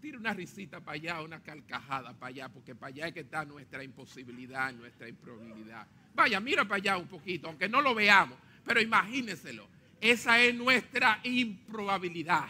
tire 0.00 0.16
una 0.16 0.32
risita 0.32 0.80
para 0.80 0.94
allá, 0.94 1.20
una 1.20 1.42
carcajada 1.42 2.14
para 2.14 2.28
allá, 2.28 2.48
porque 2.48 2.74
para 2.74 2.94
allá 2.94 3.08
es 3.08 3.12
que 3.12 3.20
está 3.20 3.44
nuestra 3.44 3.84
imposibilidad, 3.84 4.72
nuestra 4.72 5.06
improbabilidad. 5.06 5.86
Vaya, 6.14 6.40
mira 6.40 6.64
para 6.64 6.76
allá 6.76 6.96
un 6.96 7.08
poquito, 7.08 7.48
aunque 7.48 7.68
no 7.68 7.82
lo 7.82 7.94
veamos, 7.94 8.38
pero 8.64 8.80
imagíneselo 8.80 9.76
esa 10.00 10.38
es 10.40 10.54
nuestra 10.54 11.20
improbabilidad. 11.22 12.46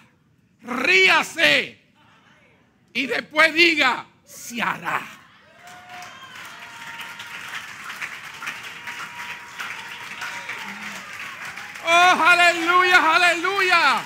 Ríase 0.63 1.79
y 2.93 3.07
después 3.07 3.55
diga, 3.55 4.07
se 4.25 4.61
hará. 4.61 5.01
Oh, 11.85 12.23
aleluya, 12.23 13.15
aleluya. 13.15 14.03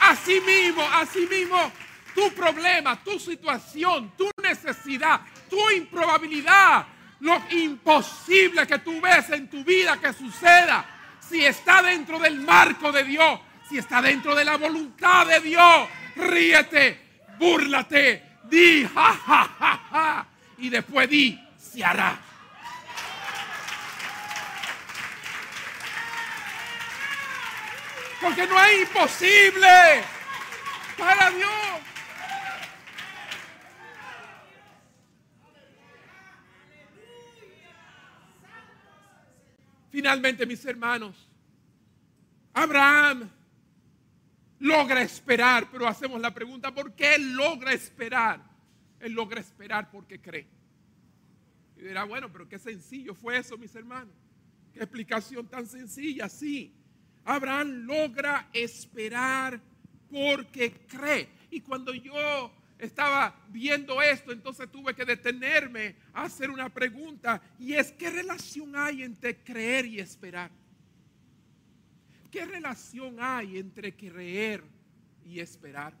Así 0.00 0.40
mismo, 0.40 0.82
así 0.82 1.26
mismo, 1.26 1.70
tu 2.14 2.32
problema, 2.32 3.00
tu 3.02 3.18
situación, 3.20 4.12
tu 4.16 4.28
necesidad, 4.42 5.20
tu 5.48 5.70
improbabilidad 5.70 6.86
Lo 7.20 7.40
imposible 7.50 8.66
que 8.66 8.80
tú 8.80 9.00
ves 9.00 9.30
en 9.30 9.48
tu 9.48 9.62
vida 9.62 9.96
que 10.00 10.12
suceda, 10.12 10.84
si 11.32 11.46
está 11.46 11.80
dentro 11.82 12.18
del 12.18 12.40
marco 12.40 12.92
de 12.92 13.04
Dios, 13.04 13.40
si 13.66 13.78
está 13.78 14.02
dentro 14.02 14.34
de 14.34 14.44
la 14.44 14.58
voluntad 14.58 15.26
de 15.26 15.40
Dios, 15.40 15.88
ríete, 16.14 17.00
búrlate, 17.38 18.22
di 18.44 18.86
ja, 18.94 19.18
ja, 19.26 19.50
ja, 19.58 19.80
ja, 19.90 20.26
y 20.58 20.68
después 20.68 21.08
di, 21.08 21.40
se 21.58 21.82
hará. 21.82 22.18
Porque 28.20 28.46
no 28.46 28.64
es 28.64 28.82
imposible 28.82 30.04
para 30.98 31.30
Dios. 31.30 31.91
Finalmente, 39.92 40.46
mis 40.46 40.64
hermanos, 40.64 41.28
Abraham 42.54 43.28
logra 44.58 45.02
esperar, 45.02 45.68
pero 45.70 45.86
hacemos 45.86 46.18
la 46.18 46.32
pregunta, 46.32 46.74
¿por 46.74 46.94
qué 46.94 47.16
él 47.16 47.34
logra 47.34 47.74
esperar? 47.74 48.40
Él 49.00 49.12
logra 49.12 49.42
esperar 49.42 49.90
porque 49.90 50.18
cree. 50.18 50.46
Y 51.76 51.82
dirá, 51.82 52.04
bueno, 52.04 52.32
pero 52.32 52.48
qué 52.48 52.58
sencillo 52.58 53.14
fue 53.14 53.36
eso, 53.36 53.58
mis 53.58 53.74
hermanos. 53.74 54.14
Qué 54.72 54.78
explicación 54.78 55.46
tan 55.46 55.66
sencilla, 55.66 56.26
sí. 56.30 56.72
Abraham 57.26 57.84
logra 57.84 58.48
esperar 58.54 59.60
porque 60.10 60.72
cree. 60.86 61.28
Y 61.50 61.60
cuando 61.60 61.92
yo 61.92 62.50
estaba 62.82 63.32
viendo 63.48 64.02
esto, 64.02 64.32
entonces 64.32 64.68
tuve 64.70 64.92
que 64.92 65.04
detenerme 65.04 65.94
a 66.12 66.24
hacer 66.24 66.50
una 66.50 66.68
pregunta 66.68 67.40
y 67.58 67.74
es, 67.74 67.92
¿qué 67.92 68.10
relación 68.10 68.74
hay 68.74 69.04
entre 69.04 69.36
creer 69.36 69.86
y 69.86 70.00
esperar? 70.00 70.50
¿Qué 72.28 72.44
relación 72.44 73.18
hay 73.20 73.58
entre 73.58 73.94
creer 73.94 74.64
y 75.24 75.38
esperar? 75.38 75.94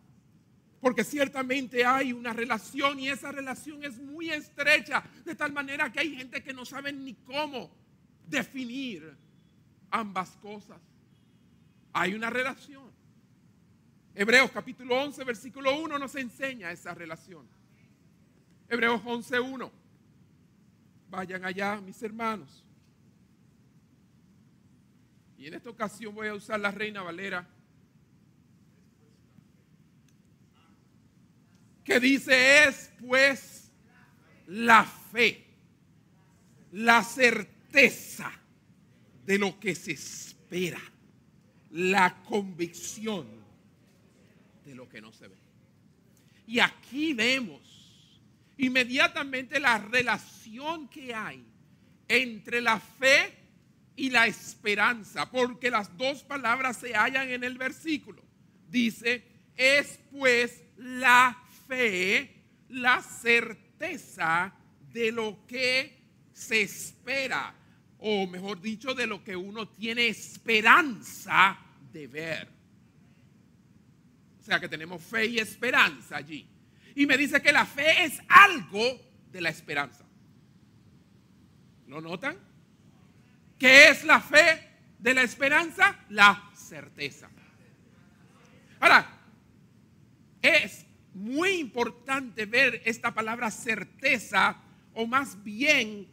Porque 0.80 1.04
ciertamente 1.04 1.84
hay 1.84 2.12
una 2.12 2.32
relación 2.32 2.98
y 2.98 3.08
esa 3.08 3.30
relación 3.30 3.84
es 3.84 3.98
muy 3.98 4.30
estrecha, 4.30 5.04
de 5.24 5.36
tal 5.36 5.52
manera 5.52 5.92
que 5.92 6.00
hay 6.00 6.16
gente 6.16 6.42
que 6.42 6.52
no 6.52 6.64
sabe 6.64 6.92
ni 6.92 7.14
cómo 7.14 7.70
definir 8.26 9.16
ambas 9.88 10.30
cosas. 10.38 10.80
Hay 11.92 12.14
una 12.14 12.28
relación. 12.28 12.90
Hebreos 14.14 14.50
capítulo 14.50 15.00
11, 15.02 15.24
versículo 15.24 15.74
1 15.80 15.98
nos 15.98 16.14
enseña 16.16 16.70
esa 16.70 16.94
relación. 16.94 17.46
Hebreos 18.68 19.00
11, 19.04 19.40
1. 19.40 19.72
Vayan 21.08 21.44
allá, 21.44 21.80
mis 21.80 22.02
hermanos. 22.02 22.62
Y 25.38 25.46
en 25.46 25.54
esta 25.54 25.70
ocasión 25.70 26.14
voy 26.14 26.28
a 26.28 26.34
usar 26.34 26.60
la 26.60 26.70
Reina 26.70 27.02
Valera. 27.02 27.48
Que 31.82 31.98
dice 31.98 32.68
es 32.68 32.92
pues 33.00 33.72
la 34.46 34.84
fe, 34.84 35.44
la 36.70 37.02
certeza 37.02 38.30
de 39.24 39.38
lo 39.38 39.58
que 39.58 39.74
se 39.74 39.92
espera, 39.92 40.80
la 41.70 42.22
convicción 42.24 43.41
de 44.64 44.74
lo 44.74 44.88
que 44.88 45.00
no 45.00 45.12
se 45.12 45.28
ve. 45.28 45.36
Y 46.46 46.60
aquí 46.60 47.14
vemos 47.14 47.72
inmediatamente 48.58 49.58
la 49.58 49.78
relación 49.78 50.88
que 50.88 51.14
hay 51.14 51.44
entre 52.08 52.60
la 52.60 52.78
fe 52.78 53.34
y 53.96 54.10
la 54.10 54.26
esperanza, 54.26 55.30
porque 55.30 55.70
las 55.70 55.96
dos 55.96 56.22
palabras 56.22 56.76
se 56.76 56.94
hallan 56.94 57.30
en 57.30 57.44
el 57.44 57.58
versículo. 57.58 58.22
Dice, 58.68 59.24
es 59.56 59.98
pues 60.10 60.62
la 60.76 61.42
fe, 61.68 62.34
la 62.68 63.02
certeza 63.02 64.54
de 64.92 65.12
lo 65.12 65.46
que 65.46 66.02
se 66.32 66.62
espera, 66.62 67.54
o 67.98 68.26
mejor 68.26 68.60
dicho, 68.60 68.94
de 68.94 69.06
lo 69.06 69.22
que 69.22 69.36
uno 69.36 69.68
tiene 69.68 70.08
esperanza 70.08 71.58
de 71.92 72.06
ver. 72.06 72.61
O 74.42 74.44
sea 74.44 74.58
que 74.58 74.68
tenemos 74.68 75.00
fe 75.00 75.26
y 75.26 75.38
esperanza 75.38 76.16
allí. 76.16 76.44
Y 76.96 77.06
me 77.06 77.16
dice 77.16 77.40
que 77.40 77.52
la 77.52 77.64
fe 77.64 78.04
es 78.04 78.20
algo 78.28 79.00
de 79.30 79.40
la 79.40 79.50
esperanza. 79.50 80.04
¿Lo 81.86 82.00
notan? 82.00 82.36
¿Qué 83.56 83.90
es 83.90 84.02
la 84.02 84.20
fe 84.20 84.68
de 84.98 85.14
la 85.14 85.22
esperanza? 85.22 85.96
La 86.08 86.50
certeza. 86.56 87.30
Ahora, 88.80 89.08
es 90.42 90.86
muy 91.14 91.50
importante 91.50 92.44
ver 92.44 92.82
esta 92.84 93.14
palabra 93.14 93.48
certeza, 93.48 94.60
o 94.92 95.06
más 95.06 95.40
bien, 95.44 96.08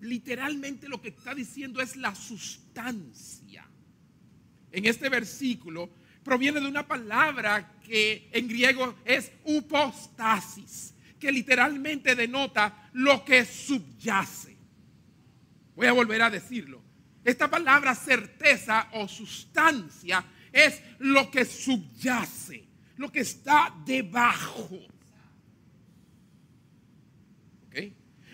literalmente 0.00 0.88
lo 0.88 1.02
que 1.02 1.08
está 1.08 1.34
diciendo 1.34 1.82
es 1.82 1.96
la 1.96 2.14
sustancia. 2.14 3.68
En 4.70 4.86
este 4.86 5.10
versículo 5.10 5.90
proviene 6.24 6.60
de 6.60 6.66
una 6.66 6.86
palabra 6.86 7.72
que 7.84 8.28
en 8.32 8.48
griego 8.48 8.96
es 9.04 9.32
upostasis, 9.44 10.94
que 11.18 11.32
literalmente 11.32 12.14
denota 12.14 12.90
lo 12.92 13.24
que 13.24 13.44
subyace. 13.44 14.56
Voy 15.74 15.86
a 15.86 15.92
volver 15.92 16.22
a 16.22 16.30
decirlo. 16.30 16.82
Esta 17.24 17.48
palabra 17.48 17.94
certeza 17.94 18.88
o 18.92 19.06
sustancia 19.08 20.24
es 20.52 20.80
lo 20.98 21.30
que 21.30 21.44
subyace, 21.44 22.64
lo 22.96 23.10
que 23.10 23.20
está 23.20 23.74
debajo. 23.84 24.80
¿Ok? 27.68 27.76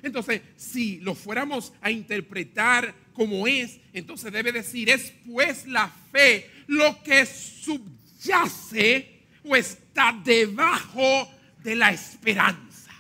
Entonces, 0.03 0.43
si 0.57 1.01
lo 1.01 1.14
fuéramos 1.14 1.72
a 1.80 1.91
interpretar 1.91 2.95
como 3.12 3.47
es, 3.47 3.80
entonces 3.93 4.32
debe 4.32 4.53
decir, 4.53 4.89
es 4.89 5.12
pues 5.26 5.66
la 5.66 5.89
fe 6.12 6.51
lo 6.68 7.02
que 7.02 7.26
subyace 7.26 9.26
o 9.44 9.56
está 9.56 10.12
debajo 10.24 11.28
de 11.62 11.74
la 11.74 11.90
esperanza. 11.90 12.92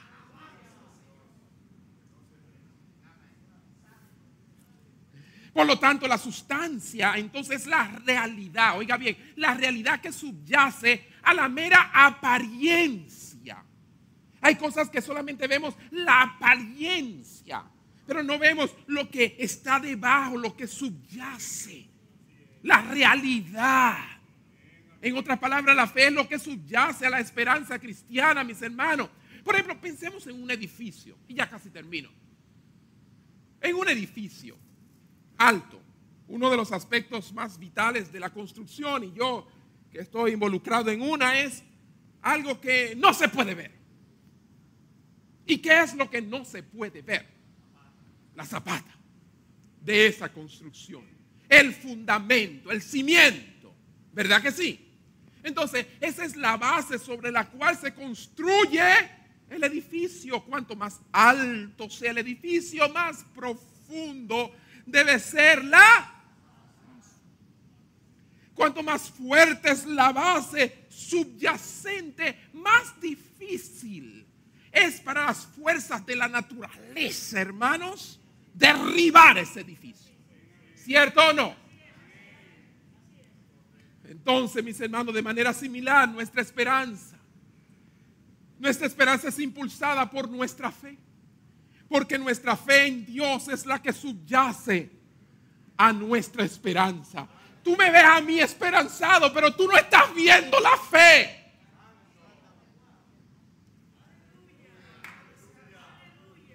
Por 5.52 5.66
lo 5.66 5.78
tanto, 5.78 6.06
la 6.06 6.18
sustancia 6.18 7.14
entonces 7.16 7.62
es 7.62 7.66
la 7.66 7.88
realidad, 8.04 8.78
oiga 8.78 8.96
bien, 8.96 9.16
la 9.36 9.54
realidad 9.54 10.00
que 10.00 10.12
subyace 10.12 11.08
a 11.22 11.34
la 11.34 11.48
mera 11.48 11.90
apariencia. 11.92 13.62
Hay 14.40 14.54
cosas 14.54 14.88
que 14.88 15.02
solamente 15.02 15.48
vemos 15.48 15.74
la 15.90 16.22
apariencia, 16.22 17.64
pero 18.06 18.22
no 18.22 18.38
vemos 18.38 18.74
lo 18.86 19.10
que 19.10 19.34
está 19.36 19.80
debajo, 19.80 20.38
lo 20.38 20.56
que 20.56 20.68
subyace, 20.68 21.87
la 22.62 22.82
realidad. 22.82 23.96
En 25.00 25.16
otras 25.16 25.38
palabras, 25.38 25.76
la 25.76 25.86
fe 25.86 26.06
es 26.06 26.12
lo 26.12 26.28
que 26.28 26.38
subyace 26.38 27.06
a 27.06 27.10
la 27.10 27.20
esperanza 27.20 27.78
cristiana, 27.78 28.42
mis 28.42 28.60
hermanos. 28.62 29.08
Por 29.44 29.54
ejemplo, 29.54 29.80
pensemos 29.80 30.26
en 30.26 30.42
un 30.42 30.50
edificio, 30.50 31.16
y 31.28 31.34
ya 31.34 31.48
casi 31.48 31.70
termino. 31.70 32.10
En 33.60 33.76
un 33.76 33.88
edificio 33.88 34.56
alto. 35.38 35.80
Uno 36.26 36.50
de 36.50 36.56
los 36.56 36.72
aspectos 36.72 37.32
más 37.32 37.58
vitales 37.58 38.12
de 38.12 38.20
la 38.20 38.30
construcción, 38.30 39.04
y 39.04 39.12
yo 39.12 39.46
que 39.90 40.00
estoy 40.00 40.32
involucrado 40.32 40.90
en 40.90 41.00
una, 41.00 41.40
es 41.40 41.62
algo 42.20 42.60
que 42.60 42.94
no 42.96 43.14
se 43.14 43.28
puede 43.28 43.54
ver. 43.54 43.72
¿Y 45.46 45.58
qué 45.58 45.80
es 45.80 45.94
lo 45.94 46.10
que 46.10 46.20
no 46.20 46.44
se 46.44 46.62
puede 46.62 47.00
ver? 47.00 47.26
La 48.34 48.44
zapata 48.44 48.94
de 49.80 50.08
esa 50.08 50.30
construcción, 50.30 51.02
el 51.48 51.72
fundamento, 51.74 52.70
el 52.70 52.82
cimiento, 52.82 53.74
¿verdad 54.12 54.42
que 54.42 54.52
sí? 54.52 54.84
Entonces, 55.42 55.86
esa 56.00 56.24
es 56.24 56.36
la 56.36 56.56
base 56.56 56.98
sobre 56.98 57.30
la 57.30 57.48
cual 57.48 57.76
se 57.76 57.94
construye 57.94 58.82
el 59.48 59.64
edificio. 59.64 60.42
Cuanto 60.44 60.76
más 60.76 61.00
alto 61.12 61.88
sea 61.88 62.10
el 62.10 62.18
edificio, 62.18 62.88
más 62.90 63.24
profundo 63.34 64.52
debe 64.84 65.18
ser 65.18 65.64
la... 65.64 66.14
Cuanto 68.54 68.82
más 68.82 69.08
fuerte 69.08 69.70
es 69.70 69.86
la 69.86 70.12
base 70.12 70.86
subyacente, 70.88 72.48
más 72.52 73.00
difícil 73.00 74.26
es 74.72 75.00
para 75.00 75.26
las 75.26 75.46
fuerzas 75.46 76.04
de 76.04 76.16
la 76.16 76.28
naturaleza, 76.28 77.40
hermanos, 77.40 78.20
derribar 78.54 79.38
ese 79.38 79.60
edificio. 79.60 80.07
¿Cierto 80.88 81.20
o 81.20 81.32
no? 81.34 81.54
Entonces, 84.04 84.64
mis 84.64 84.80
hermanos, 84.80 85.14
de 85.14 85.20
manera 85.20 85.52
similar, 85.52 86.08
nuestra 86.08 86.40
esperanza, 86.40 87.14
nuestra 88.58 88.86
esperanza 88.86 89.28
es 89.28 89.38
impulsada 89.38 90.10
por 90.10 90.30
nuestra 90.30 90.72
fe. 90.72 90.96
Porque 91.90 92.18
nuestra 92.18 92.56
fe 92.56 92.86
en 92.86 93.04
Dios 93.04 93.48
es 93.48 93.66
la 93.66 93.82
que 93.82 93.92
subyace 93.92 94.90
a 95.76 95.92
nuestra 95.92 96.42
esperanza. 96.42 97.28
Tú 97.62 97.76
me 97.76 97.90
ves 97.90 98.04
a 98.04 98.22
mí 98.22 98.40
esperanzado, 98.40 99.30
pero 99.30 99.54
tú 99.54 99.68
no 99.68 99.76
estás 99.76 100.14
viendo 100.14 100.58
la 100.58 100.76
fe. 100.78 101.52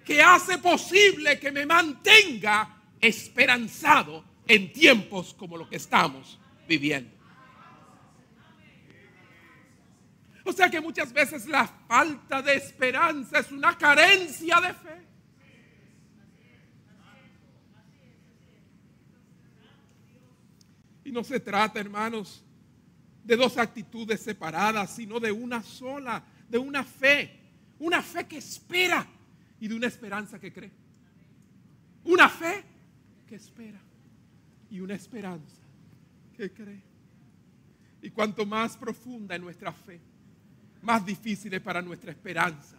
Que 0.04 0.20
hace 0.20 0.58
posible 0.58 1.38
que 1.38 1.52
me 1.52 1.64
mantenga 1.64 2.80
esperanzado 3.06 4.24
en 4.46 4.72
tiempos 4.72 5.34
como 5.34 5.56
los 5.56 5.68
que 5.68 5.76
estamos 5.76 6.38
viviendo. 6.68 7.14
O 10.44 10.52
sea 10.52 10.68
que 10.68 10.80
muchas 10.80 11.12
veces 11.12 11.46
la 11.46 11.66
falta 11.66 12.42
de 12.42 12.54
esperanza 12.54 13.38
es 13.38 13.50
una 13.50 13.76
carencia 13.78 14.60
de 14.60 14.74
fe. 14.74 15.06
Y 21.04 21.12
no 21.12 21.24
se 21.24 21.40
trata, 21.40 21.80
hermanos, 21.80 22.44
de 23.22 23.36
dos 23.36 23.56
actitudes 23.56 24.20
separadas, 24.20 24.94
sino 24.94 25.18
de 25.18 25.32
una 25.32 25.62
sola, 25.62 26.22
de 26.48 26.58
una 26.58 26.84
fe. 26.84 27.40
Una 27.78 28.02
fe 28.02 28.26
que 28.26 28.38
espera 28.38 29.06
y 29.60 29.68
de 29.68 29.74
una 29.74 29.86
esperanza 29.86 30.38
que 30.38 30.52
cree. 30.52 30.70
Una 32.04 32.28
fe 32.28 32.64
espera 33.34 33.80
y 34.70 34.80
una 34.80 34.94
esperanza 34.94 35.62
que 36.36 36.52
cree. 36.52 36.82
Y 38.02 38.10
cuanto 38.10 38.44
más 38.44 38.76
profunda 38.76 39.34
es 39.34 39.40
nuestra 39.40 39.72
fe, 39.72 40.00
más 40.82 41.04
difícil 41.04 41.52
es 41.54 41.60
para 41.60 41.80
nuestra 41.80 42.10
esperanza 42.10 42.76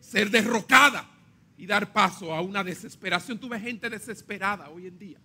ser 0.00 0.30
derrocada 0.30 1.08
y 1.56 1.66
dar 1.66 1.92
paso 1.92 2.32
a 2.32 2.40
una 2.40 2.62
desesperación. 2.62 3.38
Tú 3.38 3.48
ves 3.48 3.62
gente 3.62 3.90
desesperada 3.90 4.70
hoy 4.70 4.86
en 4.86 4.98
día. 4.98 5.18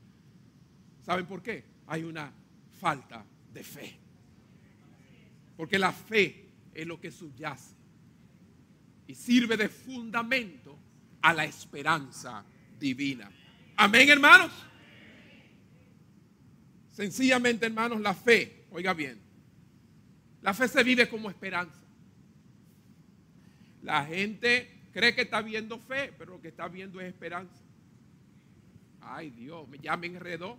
¿Saben 1.02 1.26
por 1.26 1.44
qué? 1.44 1.64
Hay 1.88 2.04
una 2.04 2.32
falta 2.80 3.24
de 3.54 3.64
fe. 3.64 4.00
Porque 5.56 5.78
la 5.78 5.92
fe 5.92 6.50
es 6.74 6.88
lo 6.88 7.00
que 7.00 7.12
subyace 7.12 7.76
y 9.06 9.14
sirve 9.14 9.56
de 9.58 9.70
fundamento 9.70 10.78
a 11.22 11.34
la 11.34 11.46
esperanza 11.46 12.44
divina. 12.80 13.30
Amén, 13.76 14.10
hermanos. 14.10 14.52
Sencillamente, 16.94 17.66
hermanos, 17.66 18.00
la 18.00 18.14
fe, 18.14 18.66
oiga 18.70 18.94
bien, 18.94 19.20
la 20.44 20.54
fe 20.54 20.68
se 20.68 20.84
vive 20.84 21.10
como 21.10 21.30
esperanza. 21.30 21.80
La 23.82 24.06
gente 24.06 24.90
cree 24.94 25.16
que 25.16 25.24
está 25.24 25.42
viendo 25.42 25.80
fe, 25.80 26.14
pero 26.18 26.34
lo 26.34 26.42
que 26.42 26.50
está 26.50 26.68
viendo 26.68 27.02
es 27.02 27.08
esperanza. 27.08 27.62
Ay 29.02 29.32
Dios, 29.32 29.68
ya 29.82 29.98
me 29.98 30.08
enredó. 30.08 30.58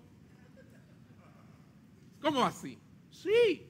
¿Cómo 2.20 2.44
así? 2.44 2.78
Sí. 3.10 3.66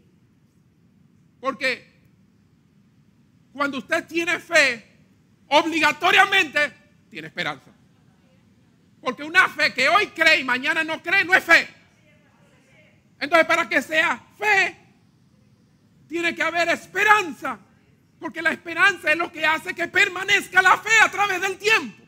Porque 1.41 1.93
cuando 3.53 3.79
usted 3.79 4.07
tiene 4.07 4.41
fe, 4.41 4.85
obligatoriamente 5.49 6.73
tiene 7.11 7.29
esperanza. 7.29 7.71
Porque 9.03 9.23
una 9.23 9.49
fe 9.51 9.75
que 9.75 9.87
hoy 9.89 10.07
cree 10.09 10.41
y 10.41 10.45
mañana 10.45 10.83
no 10.83 11.03
cree 11.03 11.25
no 11.25 11.35
es 11.35 11.45
fe. 11.45 11.84
Entonces, 13.19 13.47
para 13.47 13.69
que 13.69 13.81
sea 13.81 14.21
fe, 14.39 14.77
tiene 16.09 16.35
que 16.35 16.43
haber 16.43 16.69
esperanza. 16.69 17.59
Porque 18.19 18.41
la 18.41 18.53
esperanza 18.53 19.13
es 19.13 19.19
lo 19.19 19.31
que 19.31 19.45
hace 19.45 19.75
que 19.75 19.89
permanezca 19.89 20.63
la 20.63 20.79
fe 20.79 20.91
a 21.03 21.11
través 21.11 21.41
del 21.41 21.59
tiempo. 21.59 22.03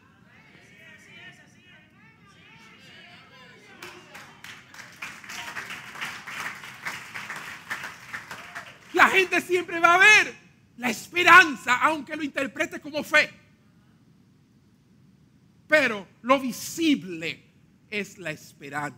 La 8.92 9.08
gente 9.08 9.42
siempre 9.42 9.78
va 9.78 9.94
a 9.94 9.98
ver 9.98 10.34
la 10.78 10.88
esperanza, 10.88 11.76
aunque 11.82 12.16
lo 12.16 12.22
interprete 12.22 12.80
como 12.80 13.04
fe. 13.04 13.30
Pero 15.68 16.06
lo 16.22 16.40
visible 16.40 17.42
es 17.90 18.16
la 18.18 18.30
esperanza, 18.30 18.96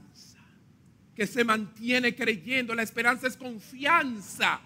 que 1.18 1.26
se 1.26 1.42
mantiene 1.42 2.14
creyendo. 2.14 2.76
La 2.76 2.84
esperanza 2.84 3.26
es 3.26 3.36
confianza 3.36 4.60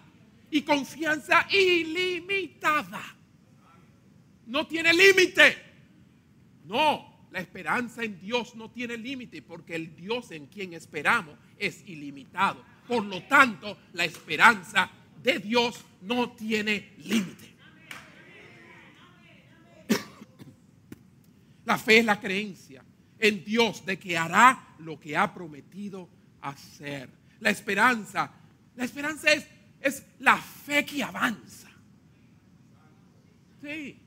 y 0.51 0.61
confianza 0.61 1.47
ilimitada. 1.51 3.03
No 4.49 4.67
tiene 4.67 4.93
límite. 4.93 5.57
No, 6.67 7.27
la 7.31 7.41
esperanza 7.41 8.05
en 8.05 8.21
Dios 8.21 8.55
no 8.55 8.71
tiene 8.71 8.99
límite 8.99 9.41
porque 9.41 9.75
el 9.75 9.97
Dios 9.97 10.31
en 10.31 10.45
quien 10.45 10.75
esperamos 10.75 11.39
es 11.57 11.89
ilimitado. 11.89 12.63
Por 12.87 13.03
lo 13.03 13.23
tanto, 13.23 13.79
la 13.95 14.05
esperanza 14.05 14.91
de 15.23 15.39
Dios 15.39 15.83
no 16.03 16.33
tiene 16.33 16.93
límite. 16.99 17.55
La 21.65 21.79
fe 21.79 22.01
es 22.01 22.05
la 22.05 22.21
creencia 22.21 22.85
en 23.19 23.43
Dios 23.43 23.87
de 23.87 23.99
que 23.99 24.19
hará 24.19 24.75
lo 24.81 25.01
que 25.01 25.17
ha 25.17 25.33
prometido 25.33 26.11
hacer. 26.43 27.09
La 27.41 27.51
esperanza, 27.51 28.31
la 28.77 28.85
esperanza 28.85 29.33
es 29.33 29.47
es 29.83 30.05
la 30.21 30.37
fe 30.37 30.85
que 30.85 31.03
avanza. 31.03 31.69
Sí, 33.61 33.99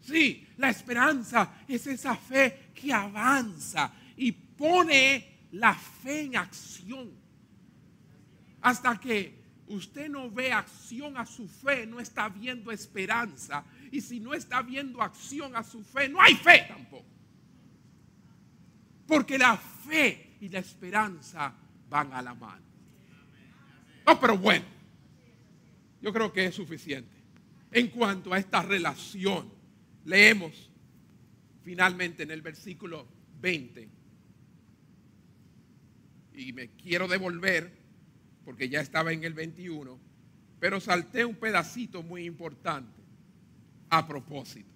sí, 0.00 0.46
la 0.58 0.70
esperanza 0.70 1.54
es 1.66 1.86
esa 1.86 2.16
fe 2.16 2.70
que 2.74 2.92
avanza 2.92 3.92
y 4.16 4.32
pone 4.32 5.46
la 5.52 5.74
fe 5.74 6.22
en 6.22 6.36
acción. 6.36 7.10
Hasta 8.60 8.98
que 8.98 9.34
usted 9.68 10.08
no 10.08 10.30
ve 10.30 10.52
acción 10.52 11.16
a 11.16 11.24
su 11.24 11.48
fe, 11.48 11.86
no 11.86 12.00
está 12.00 12.28
viendo 12.28 12.72
esperanza. 12.72 13.64
Y 13.92 14.00
si 14.00 14.18
no 14.18 14.34
está 14.34 14.62
viendo 14.62 15.02
acción 15.02 15.54
a 15.54 15.62
su 15.62 15.82
fe, 15.84 16.08
no 16.08 16.20
hay 16.20 16.34
fe 16.34 16.64
tampoco. 16.68 17.06
Porque 19.06 19.38
la 19.38 19.56
fe 19.56 20.25
y 20.46 20.48
la 20.48 20.60
esperanza 20.60 21.52
van 21.90 22.12
a 22.12 22.22
la 22.22 22.32
mano. 22.32 22.64
No, 24.06 24.20
pero 24.20 24.38
bueno. 24.38 24.64
Yo 26.00 26.12
creo 26.12 26.32
que 26.32 26.46
es 26.46 26.54
suficiente. 26.54 27.16
En 27.72 27.88
cuanto 27.88 28.32
a 28.32 28.38
esta 28.38 28.62
relación, 28.62 29.50
leemos 30.04 30.70
finalmente 31.64 32.22
en 32.22 32.30
el 32.30 32.42
versículo 32.42 33.08
20. 33.40 33.88
Y 36.34 36.52
me 36.52 36.68
quiero 36.68 37.08
devolver 37.08 37.72
porque 38.44 38.68
ya 38.68 38.80
estaba 38.80 39.12
en 39.12 39.24
el 39.24 39.34
21, 39.34 39.98
pero 40.60 40.78
salté 40.78 41.24
un 41.24 41.34
pedacito 41.34 42.04
muy 42.04 42.24
importante 42.24 43.02
a 43.90 44.06
propósito. 44.06 44.70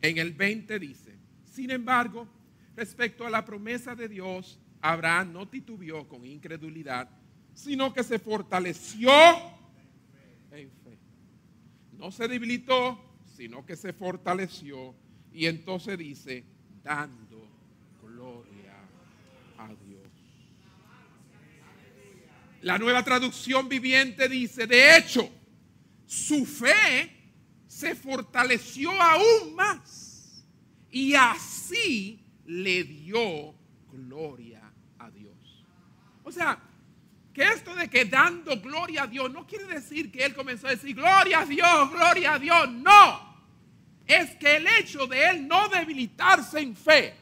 En 0.00 0.16
el 0.16 0.32
20 0.32 0.78
dice, 0.78 1.18
sin 1.44 1.70
embargo, 1.70 2.26
respecto 2.74 3.26
a 3.26 3.30
la 3.30 3.44
promesa 3.44 3.94
de 3.94 4.08
Dios, 4.08 4.58
Abraham 4.80 5.32
no 5.32 5.48
titubeó 5.48 6.08
con 6.08 6.24
incredulidad, 6.24 7.08
sino 7.54 7.92
que 7.92 8.02
se 8.02 8.18
fortaleció 8.18 9.12
en 10.52 10.70
fe. 10.70 10.98
No 11.92 12.10
se 12.10 12.26
debilitó, 12.28 12.98
sino 13.36 13.64
que 13.66 13.76
se 13.76 13.92
fortaleció. 13.92 14.94
Y 15.32 15.46
entonces 15.46 15.98
dice, 15.98 16.44
dando 16.82 17.46
gloria 18.02 18.74
a 19.58 19.68
Dios. 19.68 20.08
La 22.62 22.78
nueva 22.78 23.02
traducción 23.02 23.68
viviente 23.68 24.28
dice, 24.28 24.66
de 24.66 24.96
hecho, 24.96 25.30
su 26.06 26.44
fe 26.44 27.10
se 27.66 27.94
fortaleció 27.94 28.90
aún 29.00 29.54
más. 29.54 30.44
Y 30.90 31.14
así 31.14 32.24
le 32.44 32.84
dio 32.84 33.54
gloria 33.92 34.62
a 34.98 35.10
Dios. 35.10 35.64
O 36.24 36.32
sea, 36.32 36.58
que 37.32 37.42
esto 37.42 37.74
de 37.74 37.88
que 37.88 38.04
dando 38.04 38.60
gloria 38.60 39.04
a 39.04 39.06
Dios 39.06 39.30
no 39.30 39.46
quiere 39.46 39.66
decir 39.66 40.10
que 40.10 40.24
él 40.24 40.34
comenzó 40.34 40.66
a 40.66 40.70
decir 40.70 40.94
gloria 40.94 41.40
a 41.40 41.46
Dios, 41.46 41.90
gloria 41.90 42.34
a 42.34 42.38
Dios. 42.38 42.70
No. 42.70 43.30
Es 44.06 44.34
que 44.36 44.56
el 44.56 44.66
hecho 44.66 45.06
de 45.06 45.30
él 45.30 45.46
no 45.46 45.68
debilitarse 45.68 46.58
en 46.58 46.74
fe, 46.74 47.14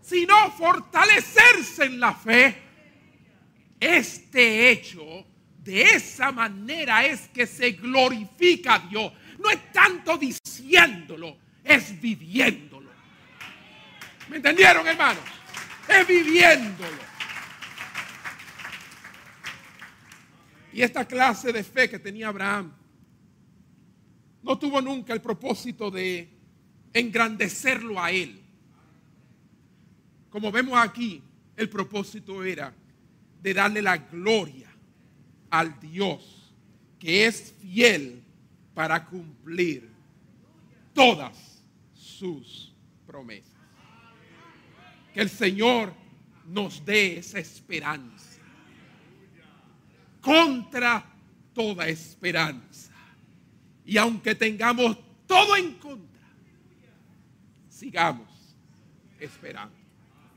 sino 0.00 0.50
fortalecerse 0.52 1.84
en 1.86 1.98
la 1.98 2.14
fe, 2.14 2.56
este 3.80 4.70
hecho 4.70 5.26
de 5.58 5.82
esa 5.82 6.30
manera 6.30 7.04
es 7.04 7.28
que 7.28 7.46
se 7.46 7.72
glorifica 7.72 8.74
a 8.74 8.78
Dios. 8.78 9.12
No 9.38 9.50
es 9.50 9.72
tanto 9.72 10.16
diciéndolo, 10.16 11.36
es 11.64 12.00
viviéndolo. 12.00 12.90
¿Me 14.28 14.36
entendieron, 14.36 14.86
hermanos? 14.86 15.24
Es 15.88 16.06
viviéndolo. 16.06 17.12
Y 20.72 20.82
esta 20.82 21.04
clase 21.04 21.52
de 21.52 21.62
fe 21.62 21.88
que 21.90 21.98
tenía 21.98 22.28
Abraham 22.28 22.72
no 24.42 24.58
tuvo 24.58 24.80
nunca 24.80 25.12
el 25.12 25.20
propósito 25.20 25.90
de 25.90 26.28
engrandecerlo 26.92 28.00
a 28.00 28.10
Él. 28.10 28.40
Como 30.30 30.50
vemos 30.50 30.78
aquí, 30.78 31.22
el 31.56 31.68
propósito 31.68 32.42
era 32.42 32.74
de 33.42 33.54
darle 33.54 33.82
la 33.82 33.98
gloria 33.98 34.68
al 35.50 35.78
Dios 35.78 36.42
que 36.98 37.26
es 37.26 37.54
fiel 37.60 38.22
para 38.74 39.04
cumplir 39.04 39.90
todas 40.94 41.62
sus 41.92 42.72
promesas. 43.06 43.51
Que 45.12 45.20
el 45.20 45.30
Señor 45.30 45.92
nos 46.46 46.84
dé 46.84 47.18
esa 47.18 47.38
esperanza 47.38 48.40
contra 50.20 51.04
toda 51.52 51.88
esperanza. 51.88 52.92
Y 53.84 53.98
aunque 53.98 54.34
tengamos 54.34 54.96
todo 55.26 55.56
en 55.56 55.74
contra, 55.74 56.22
sigamos 57.68 58.56
esperando. 59.18 59.76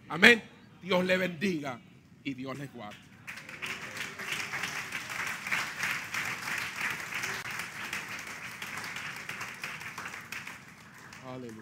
Amén. 0.09 0.43
Dios 0.81 1.05
le 1.05 1.17
bendiga 1.17 1.79
y 2.23 2.33
Dios 2.33 2.57
les 2.57 2.71
guarde. 2.73 2.97
Aleluya. 11.27 11.55